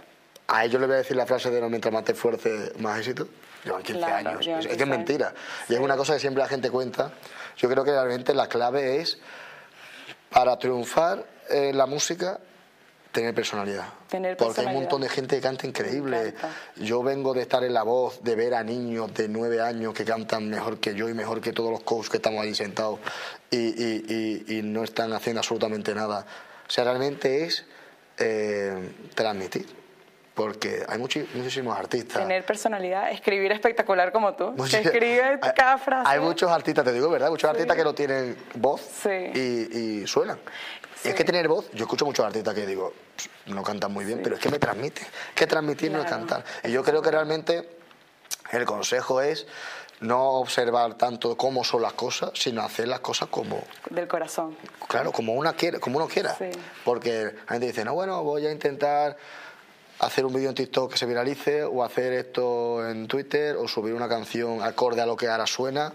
a 0.47 0.65
ellos 0.65 0.81
les 0.81 0.89
voy 0.89 0.95
a 0.95 0.99
decir 0.99 1.17
la 1.17 1.27
frase 1.27 1.51
de 1.51 1.61
no 1.61 1.69
mientras 1.69 1.93
más 1.93 2.05
te 2.05 2.13
esfuerces, 2.13 2.79
más 2.79 2.99
éxito. 2.99 3.27
Llevan 3.65 3.83
15 3.83 3.99
Claro, 4.07 4.29
años. 4.31 4.45
llevan 4.47 4.61
es, 4.61 4.67
es 4.67 4.71
15 4.73 4.77
que 4.77 4.83
es 4.85 4.89
mentira. 4.99 5.35
Y 5.69 5.75
es 5.75 5.81
una 5.81 5.97
cosa 5.97 6.15
que 6.15 6.21
siempre 6.21 6.41
la 6.43 6.49
gente 6.49 6.71
cuenta. 6.71 7.11
Yo 7.57 7.69
creo 7.69 7.83
que 7.83 7.91
realmente 7.91 8.33
la 8.33 8.49
clave 8.49 9.01
es, 9.01 9.19
para 10.31 10.57
triunfar 10.59 11.25
en 11.49 11.77
la 11.77 11.87
música, 11.87 12.39
tener 13.17 13.35
personalidad. 13.35 13.87
Tener 14.09 14.37
Porque 14.37 14.61
hay 14.61 14.67
un 14.67 14.73
montón 14.75 15.01
de 15.01 15.09
gente 15.09 15.37
que 15.37 15.43
canta 15.43 15.67
increíble. 15.67 16.35
Yo 16.77 17.03
vengo 17.03 17.33
de 17.35 17.43
estar 17.43 17.65
en 17.65 17.73
la 17.75 17.83
voz, 17.83 18.23
de 18.23 18.35
ver 18.37 18.55
a 18.55 18.63
niños 18.63 19.13
de 19.15 19.27
9 19.29 19.61
años 19.61 19.95
que 19.95 20.05
cantan 20.05 20.49
mejor 20.49 20.79
que 20.79 20.95
yo 20.95 21.09
y 21.09 21.15
mejor 21.15 21.41
que 21.41 21.53
todos 21.53 21.71
los 21.71 21.83
coaches 21.83 22.11
que 22.11 22.19
estamos 22.19 22.43
ahí 22.43 22.55
sentados 22.55 22.99
y, 23.51 23.57
y- 23.57 24.45
y- 24.49 24.59
y 24.59 24.63
no 24.63 24.85
están 24.85 25.13
haciendo 25.13 25.41
absolutamente 25.41 25.95
nada. 25.95 26.27
O 26.69 26.71
sea, 26.71 26.85
realmente 26.85 27.45
es 27.45 27.65
eh, 28.19 28.93
transmitir. 29.15 29.67
Porque 30.37 30.85
hay 30.87 30.99
muchi- 30.99 31.27
muchísimos 31.33 31.77
artistas. 31.79 32.19
Tener 32.23 32.45
personalidad, 32.45 33.11
escribir 33.11 33.53
espectacular 33.53 34.13
como 34.13 34.35
tú. 34.35 34.55
Que 34.55 34.63
Muchos- 34.63 34.81
escribe 34.85 35.23
hay- 35.25 35.39
cada 35.57 35.79
frase. 35.79 36.11
Hay 36.11 36.21
muchos 36.21 36.51
artistas, 36.51 36.85
te 36.85 36.93
digo, 36.93 37.09
¿verdad? 37.09 37.31
Muchos 37.31 37.49
artistas 37.49 37.75
que 37.75 37.83
no 37.83 37.95
tienen 37.95 38.37
voz 38.55 38.83
Sí. 38.83 39.09
y, 39.35 39.79
y 40.03 40.07
suenan. 40.07 40.39
Y 41.05 41.09
es 41.09 41.15
que 41.15 41.25
tener 41.25 41.49
voz, 41.49 41.71
yo 41.73 41.85
escucho 41.85 42.05
muchos 42.05 42.27
artistas 42.27 42.55
que 42.55 42.67
digo, 42.67 42.93
"Pss, 43.17 43.31
no 43.47 43.63
cantan 43.63 43.93
muy 43.95 44.05
bien, 44.05 44.21
pero 44.23 44.35
es 44.37 44.41
que 44.43 44.51
me 44.51 44.59
transmite. 44.59 45.01
Que 45.35 45.47
transmitir 45.47 45.91
no 45.91 46.01
es 46.03 46.07
cantar. 46.11 46.45
Y 46.65 46.71
yo 46.71 46.85
creo 46.85 47.01
que 47.01 47.11
realmente 47.11 47.71
el 48.53 48.67
consejo 48.67 49.23
es 49.23 49.47
no 50.01 50.33
observar 50.33 50.95
tanto 50.99 51.35
cómo 51.39 51.65
son 51.65 51.81
las 51.81 51.95
cosas, 51.95 52.33
sino 52.35 52.61
hacer 52.61 52.89
las 52.89 53.01
cosas 53.01 53.29
como, 53.31 53.63
Del 53.89 54.07
corazón. 54.07 54.55
claro, 54.87 55.13
como, 55.13 55.33
una 55.33 55.55
quiere, 55.55 55.81
como 55.81 55.97
uno 55.97 56.09
quiera. 56.09 56.35
Sí. 56.35 56.51
Porque 56.85 57.33
la 57.47 57.53
gente 57.55 57.67
dice, 57.69 57.87
no, 57.87 57.95
bueno, 57.95 58.23
voy 58.23 58.45
a 58.47 58.53
intentar 58.53 59.17
hacer 59.99 60.27
un 60.27 60.35
vídeo 60.35 60.49
en 60.51 60.55
TikTok 60.55 60.93
que 60.93 60.99
se 60.99 61.07
viralice, 61.07 61.65
o 61.65 61.83
hacer 61.83 62.13
esto 62.13 62.89
en 62.89 63.09
Twitter, 63.09 63.57
o 63.57 63.67
subir 63.69 63.95
una 63.95 64.09
canción 64.09 64.63
acorde 64.63 65.01
a 65.01 65.07
lo 65.07 65.17
que 65.17 65.29
ahora 65.29 65.47
suena. 65.47 65.93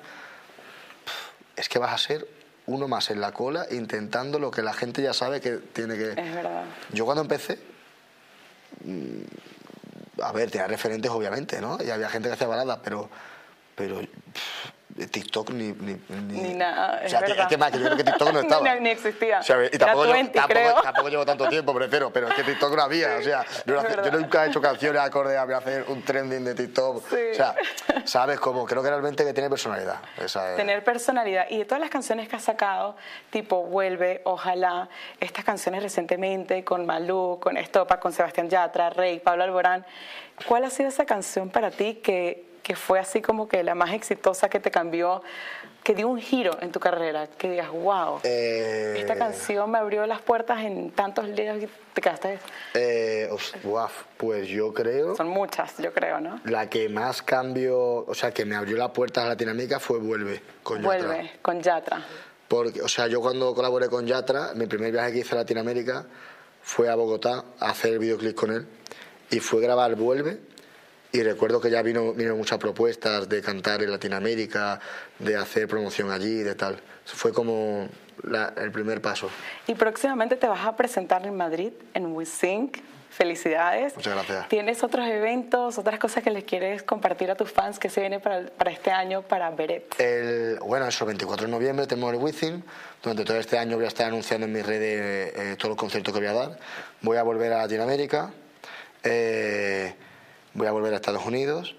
Es 1.56 1.70
que 1.70 1.80
vas 1.80 1.94
a 1.94 1.98
ser 1.98 2.28
uno 2.68 2.88
más 2.88 3.10
en 3.10 3.22
la 3.22 3.32
cola 3.32 3.68
intentando 3.72 4.40
lo 4.40 4.52
que 4.52 4.62
la 4.62 4.74
gente 4.74 5.02
ya 5.02 5.14
sabe 5.14 5.42
que 5.42 5.58
tiene 5.58 5.96
que... 5.96 6.12
Es 6.12 6.36
verdad. 6.36 6.66
Yo 6.94 7.06
cuando 7.06 7.22
empecé, 7.22 7.60
mm, 8.84 10.22
a 10.22 10.32
ver, 10.32 10.52
tenía 10.52 10.68
referentes 10.68 11.12
obviamente, 11.12 11.60
¿no? 11.62 11.78
Y 11.84 11.90
había 11.90 12.10
gente 12.10 12.30
que 12.30 12.34
hacía 12.34 12.48
baladas, 12.48 12.80
pero, 12.84 13.10
pero 13.76 14.02
TikTok 15.12 15.50
ni, 15.52 15.72
ni, 15.74 15.98
Ni 16.10 16.54
nada, 16.54 17.02
O 17.06 17.10
sea, 17.10 17.20
es 17.20 17.48
que 17.48 17.58
más 17.58 17.72
que 17.72 17.80
yo 17.80 17.86
creo 17.86 17.98
que 17.98 18.04
TikTok 18.04 18.34
no 18.34 18.40
estaba. 18.42 18.74
Ni- 18.76 18.82
ni 18.82 18.90
existía. 18.90 19.40
O 19.40 19.44
sea, 19.44 19.58
y 19.66 19.78
tampoco, 19.78 20.06
yo- 20.06 20.14
20, 20.14 20.40
tampoco- 20.40 20.82
tampoco 20.82 21.10
llevo 21.10 21.26
tanto 21.26 21.48
tiempo, 21.50 21.74
prefiero, 21.74 22.12
pero 22.12 22.28
es 22.28 22.34
que 22.36 22.44
TikTok 22.44 22.76
no 22.76 22.82
había. 22.84 23.16
O 23.18 23.22
sea, 23.22 23.46
yo, 23.66 23.82
yo 24.04 24.12
nunca 24.12 24.46
he 24.46 24.50
hecho 24.50 24.62
canciones 24.62 25.02
acorde 25.02 25.38
a 25.38 25.44
hacer 25.44 25.86
un 25.88 26.02
trending 26.04 26.44
de 26.44 26.56
TikTok. 26.56 27.04
Sí. 27.10 27.16
O 27.32 27.36
sea, 27.36 27.56
¿sabes 28.06 28.40
cómo? 28.40 28.66
Creo 28.66 28.82
que 28.84 28.90
realmente 28.90 29.24
que 29.26 29.34
tener 29.34 29.50
personalidad. 29.50 29.98
Esa 30.18 30.52
es- 30.52 30.58
Tener 30.58 30.84
personalidad. 30.84 31.46
Y 31.50 31.58
de 31.60 31.66
todas 31.66 31.82
las 31.82 31.90
canciones 31.90 32.28
que 32.30 32.36
has 32.36 32.44
sacado, 32.44 32.96
tipo 33.30 33.64
Vuelve, 33.64 34.22
Ojalá, 34.26 34.90
estas 35.20 35.44
canciones 35.46 35.82
recientemente 35.84 36.64
con 36.64 36.86
Malú, 36.86 37.40
con 37.42 37.58
Estopa, 37.58 38.00
con 38.00 38.14
Sebastián 38.14 38.50
Yatra, 38.50 38.90
Rey, 38.90 39.20
Pablo 39.20 39.44
Alborán, 39.44 39.86
¿cuál 40.48 40.64
ha 40.66 40.70
sido 40.70 40.90
esa 40.90 41.06
canción 41.06 41.50
para 41.50 41.72
ti 41.72 41.96
que 41.96 42.51
que 42.64 42.76
fue 42.76 43.00
así 43.00 43.22
como 43.22 43.48
que 43.48 43.64
la 43.64 43.76
más 43.76 43.94
exitosa 43.94 44.50
que 44.50 44.60
te 44.60 44.72
cambió, 44.72 45.22
que 45.84 45.96
dio 45.96 46.08
un 46.08 46.20
giro 46.20 46.58
en 46.62 46.72
tu 46.72 46.80
carrera? 46.80 47.28
Que 47.28 47.50
digas, 47.50 47.70
wow, 47.70 48.20
Eh, 48.24 48.96
esta 48.98 49.16
canción 49.16 49.72
me 49.72 49.80
abrió 49.80 50.06
las 50.06 50.22
puertas 50.22 50.60
en 50.62 50.92
tantos 50.92 51.28
líos 51.28 51.58
y 51.64 51.68
te 51.94 52.02
quedaste. 52.02 52.40
eh, 52.76 53.30
guaf, 53.64 54.04
pues 54.18 54.48
yo 54.48 54.74
creo... 54.74 55.16
Son 55.16 55.28
muchas, 55.28 55.78
yo 55.80 55.92
creo, 55.92 56.22
¿no? 56.22 56.40
La 56.46 56.70
que 56.70 56.88
más 56.88 57.22
cambio, 57.22 58.06
o 58.06 58.14
sea, 58.14 58.32
que 58.32 58.46
me 58.46 58.56
abrió 58.56 58.78
la 58.78 58.94
puerta 58.94 59.24
a 59.24 59.28
Latinoamérica 59.28 59.80
fue 59.80 59.98
Vuelve, 60.00 60.42
con 60.62 60.82
Yatra. 60.82 61.08
Vuelve 61.08 61.32
con 61.42 61.62
Yatra. 61.62 62.06
Porque, 62.48 62.82
o 62.82 62.88
sea, 62.88 63.08
yo 63.08 63.22
cuando 63.22 63.56
colaboré 63.56 63.90
con 63.90 64.06
Yatra, 64.06 64.52
mi 64.56 64.68
primer 64.68 64.92
viaje 64.92 65.14
que 65.14 65.20
hice 65.20 65.34
a 65.36 65.40
Latinoamérica 65.40 66.06
fue 66.62 66.90
a 66.90 66.96
Bogotá 66.96 67.44
a 67.60 67.70
hacer 67.70 67.94
el 67.94 68.00
videoclip 68.00 68.36
con 68.36 68.52
él 68.52 68.68
y 69.32 69.40
fue 69.40 69.62
grabar 69.62 69.96
Vuelve 69.96 70.38
y 71.12 71.24
recuerdo 71.24 71.60
que 71.60 71.70
ya 71.70 71.82
vino, 71.82 72.14
vino 72.14 72.36
muchas 72.36 72.58
propuestas 72.58 73.28
de 73.28 73.42
cantar 73.42 73.82
en 73.84 73.92
Latinoamérica, 73.92 74.80
de 75.20 75.36
hacer 75.36 75.68
promoción 75.68 76.12
allí, 76.12 76.44
de 76.44 76.56
tal. 76.56 76.80
Fue 77.06 77.34
como 77.34 77.90
la- 78.24 78.54
el 78.58 78.72
primer 78.72 79.02
paso. 79.02 79.30
Y 79.68 79.76
próximamente 79.76 80.36
te 80.36 80.48
vas 80.48 80.66
a 80.66 80.76
presentar 80.76 81.26
en 81.26 81.36
Madrid, 81.36 81.72
en 81.94 82.08
WeSync. 82.16 82.78
Felicidades. 83.12 83.94
Muchas 83.98 84.14
gracias. 84.14 84.48
¿Tienes 84.48 84.84
otros 84.86 85.06
eventos, 85.06 85.78
otras 85.78 86.00
cosas 86.00 86.24
que 86.24 86.32
les 86.32 86.46
quieres 86.46 86.82
compartir 86.82 87.30
a 87.30 87.36
tus 87.36 87.52
fans 87.52 87.78
que 87.78 87.90
se 87.90 88.00
viene 88.00 88.22
para, 88.22 88.46
para 88.48 88.72
este 88.72 88.90
año 88.90 89.22
para 89.22 89.52
Beret? 89.52 90.00
El, 90.00 90.60
bueno, 90.62 90.88
eso, 90.88 91.04
el 91.04 91.08
24 91.08 91.46
de 91.46 91.52
noviembre 91.52 91.86
tenemos 91.88 92.14
el 92.14 92.20
Within. 92.22 92.64
Durante 93.04 93.26
todo 93.26 93.36
este 93.36 93.58
año 93.58 93.76
voy 93.76 93.84
a 93.84 93.90
estar 93.90 94.08
anunciando 94.08 94.46
en 94.48 94.54
mis 94.54 94.66
redes 94.66 95.34
eh, 95.36 95.56
todos 95.58 95.72
los 95.72 95.78
conciertos 95.78 96.14
que 96.14 96.22
voy 96.22 96.30
a 96.30 96.34
dar. 96.34 96.58
Voy 97.02 97.18
a 97.18 97.24
volver 97.24 97.52
a 97.52 97.58
Latinoamérica, 97.58 98.32
eh, 99.04 99.94
voy 100.54 100.68
a 100.68 100.72
volver 100.72 100.94
a 100.94 100.98
Estados 100.98 101.26
Unidos 101.26 101.76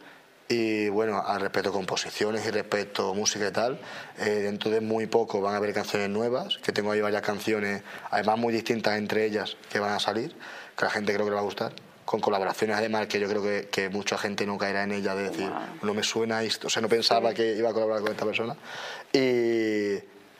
y 0.49 0.89
bueno, 0.89 1.23
al 1.25 1.41
respecto 1.41 1.71
a 1.71 1.73
composiciones 1.73 2.47
y 2.47 2.51
respecto 2.51 3.11
a 3.11 3.15
música 3.15 3.49
y 3.49 3.53
tal, 3.53 3.79
eh, 4.19 4.25
dentro 4.25 4.71
de 4.71 4.81
muy 4.81 5.07
poco 5.07 5.41
van 5.41 5.55
a 5.55 5.57
haber 5.57 5.73
canciones 5.73 6.11
nuevas, 6.11 6.59
que 6.59 6.73
tengo 6.73 6.93
ahí 6.93 7.01
varias 7.01 7.23
canciones, 7.23 7.83
además 8.11 8.39
muy 8.39 8.53
distintas 8.53 8.99
entre 8.99 9.25
ellas, 9.25 9.57
que 9.71 9.79
van 9.79 9.93
a 9.93 9.99
salir, 9.99 10.35
que 10.77 10.85
a 10.85 10.89
la 10.89 10.91
gente 10.91 11.13
creo 11.15 11.25
que 11.25 11.31
le 11.31 11.37
va 11.37 11.41
a 11.41 11.45
gustar 11.45 11.73
con 12.05 12.21
colaboraciones 12.21 12.77
además 12.77 13.07
que 13.07 13.21
yo 13.21 13.29
creo 13.29 13.43
que, 13.43 13.69
que 13.71 13.89
mucha 13.89 14.19
gente 14.19 14.45
no 14.45 14.59
caerá 14.59 14.83
en 14.83 14.93
ella 14.93 15.15
de 15.15 15.31
decir 15.31 15.49
no 15.83 15.95
me 15.95 16.03
suena 16.03 16.43
esto, 16.43 16.67
o 16.67 16.71
sea 16.71 16.83
no 16.83 16.89
pensaba 16.89 17.33
que 17.33 17.55
iba 17.55 17.71
a 17.71 17.73
colaborar 17.73 18.03
con 18.03 18.11
esta 18.11 18.27
persona. 18.27 18.57
Y, 19.13 19.95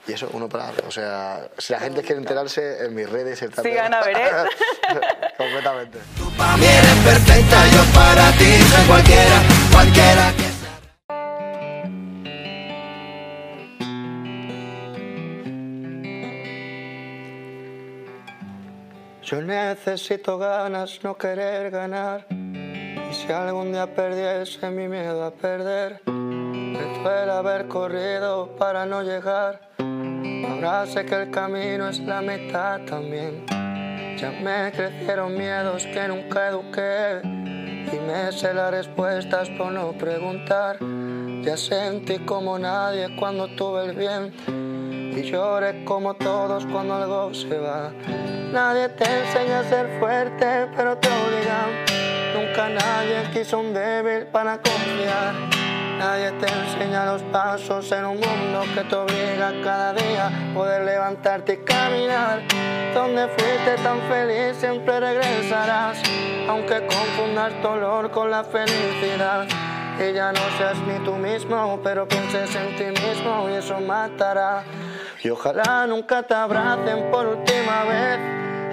y 0.07 0.13
eso 0.13 0.29
uno 0.33 0.49
para 0.49 0.73
o 0.87 0.91
sea 0.91 1.49
si 1.59 1.73
la 1.73 1.81
gente 1.81 2.03
quiere 2.03 2.21
enterarse 2.21 2.85
en 2.85 2.95
mis 2.95 3.09
redes 3.09 3.41
está 3.43 3.63
Sigan 3.63 3.95
a 3.95 4.03
Beret. 4.03 4.33
completamente 5.37 5.99
Tú 6.17 6.31
para 6.37 6.57
mí 6.57 6.67
eres 6.67 6.97
perfecta, 7.05 7.67
yo 7.69 7.85
para 7.95 8.33
ti 8.33 8.45
soy 8.45 8.87
cualquiera, 8.87 9.43
cualquiera 9.71 10.33
que 10.37 10.43
sea. 10.43 10.53
Yo 19.23 19.41
necesito 19.41 20.37
ganas, 20.37 21.01
no 21.03 21.17
querer 21.17 21.71
ganar. 21.71 22.27
Y 22.31 23.15
si 23.15 23.33
algún 23.33 23.73
día 23.73 23.87
perdiese 23.95 24.69
mi 24.71 24.89
miedo 24.89 25.25
a 25.25 25.31
perder, 25.31 26.03
me 26.07 26.83
duele 26.99 27.33
haber 27.33 27.69
corrido 27.69 28.55
para 28.57 28.85
no 28.85 29.03
llegar. 29.03 29.71
Ahora 30.49 30.87
sé 30.87 31.05
que 31.05 31.15
el 31.15 31.31
camino 31.31 31.89
es 31.89 32.01
la 32.01 32.21
mitad 32.21 32.81
también. 32.81 33.45
Ya 34.17 34.31
me 34.43 34.73
crecieron 34.73 35.37
miedos 35.37 35.87
que 35.87 36.09
nunca 36.09 36.49
eduqué. 36.49 37.21
Y 37.25 37.97
me 38.07 38.33
sé 38.33 38.53
las 38.55 38.71
respuestas 38.71 39.49
por 39.51 39.73
no 39.73 39.93
preguntar. 39.93 40.79
Ya 41.43 41.57
sentí 41.57 42.19
como 42.21 42.59
nadie 42.59 43.15
cuando 43.17 43.49
tuve 43.55 43.85
el 43.87 43.97
bien. 43.97 44.33
Y 45.17 45.23
lloré 45.23 45.85
como 45.85 46.15
todos 46.15 46.67
cuando 46.67 46.95
algo 46.95 47.35
se 47.35 47.59
va. 47.59 47.93
Nadie 48.53 48.89
te 48.91 49.05
enseña 49.05 49.61
a 49.61 49.65
ser 49.65 49.99
fuerte, 49.99 50.69
pero 50.77 50.97
te 50.99 51.09
obligan. 51.09 51.71
Nunca 52.35 52.69
nadie 52.69 53.31
quiso 53.33 53.61
un 53.61 53.75
débil 53.75 54.27
para 54.27 54.61
confiar. 54.61 55.62
Nadie 56.03 56.33
te 56.33 56.49
enseña 56.53 57.07
los 57.07 57.23
pasos 57.23 57.93
en 57.93 58.05
un 58.05 58.19
mundo 58.19 58.65
que 58.75 58.83
te 58.83 58.97
obliga 58.97 59.53
cada 59.63 59.93
día 59.93 60.33
poder 60.53 60.83
levantarte 60.83 61.53
y 61.53 61.57
caminar. 61.59 62.41
Donde 62.93 63.29
fuiste 63.29 63.77
tan 63.85 64.01
feliz 64.09 64.57
siempre 64.57 64.99
regresarás, 64.99 66.03
aunque 66.49 66.85
confundas 66.89 67.53
dolor 67.63 68.11
con 68.11 68.33
la 68.33 68.43
felicidad. 68.43 69.47
Y 69.97 70.13
ya 70.13 70.33
no 70.33 70.41
seas 70.59 70.77
ni 70.89 70.99
tú 71.05 71.15
mismo, 71.15 71.79
pero 71.85 72.09
pienses 72.09 72.53
en 72.57 72.75
ti 72.75 73.01
mismo 73.01 73.49
y 73.49 73.53
eso 73.53 73.79
matará. 73.81 74.65
Y 75.23 75.31
ojalá 75.31 75.87
nunca 75.87 76.25
te 76.25 76.35
abracen 76.35 77.13
por 77.13 77.29
última 77.29 77.85
vez. 77.85 78.19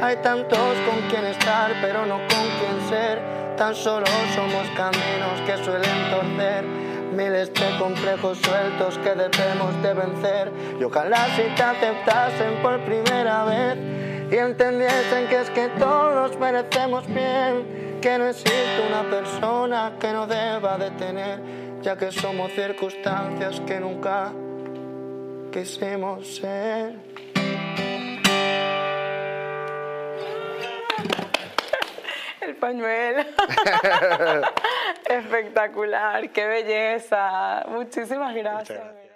Hay 0.02 0.16
tantos 0.24 0.76
con 0.90 1.00
quien 1.10 1.26
estar, 1.26 1.74
pero 1.80 2.08
no 2.08 2.16
con 2.16 2.48
quien 2.58 2.90
ser. 2.90 3.22
Tan 3.56 3.76
solo 3.76 4.08
somos 4.34 4.68
caminos 4.76 5.42
que 5.46 5.64
suelen 5.64 6.10
torcer. 6.10 6.89
Miles 7.16 7.54
de 7.54 7.78
complejos 7.78 8.38
sueltos 8.40 8.98
que 9.00 9.10
debemos 9.10 9.82
de 9.82 9.94
vencer. 9.94 10.52
Y 10.80 10.84
ojalá 10.84 11.28
si 11.36 11.44
te 11.56 11.64
aceptasen 11.64 12.62
por 12.62 12.80
primera 12.86 13.46
vez 13.46 13.78
y 14.32 14.36
entendiesen 14.36 15.28
que 15.28 15.42
es 15.42 15.50
que 15.50 15.70
todos 15.80 16.38
merecemos 16.38 17.08
bien. 17.08 18.00
Que 18.02 18.18
no 18.18 18.28
existe 18.28 18.88
una 18.88 19.10
persona 19.10 19.94
que 20.00 20.14
no 20.14 20.26
deba 20.26 20.78
de 20.78 20.92
tener, 20.92 21.42
ya 21.82 21.98
que 21.98 22.12
somos 22.12 22.52
circunstancias 22.54 23.60
que 23.62 23.80
nunca 23.80 24.32
quisimos 25.52 26.36
ser. 26.36 26.96
Pañuelo. 32.60 33.24
Espectacular, 35.06 36.30
qué 36.32 36.46
belleza. 36.46 37.66
Muchísimas 37.70 38.36
gracias. 38.36 38.80
gracias. 38.80 39.09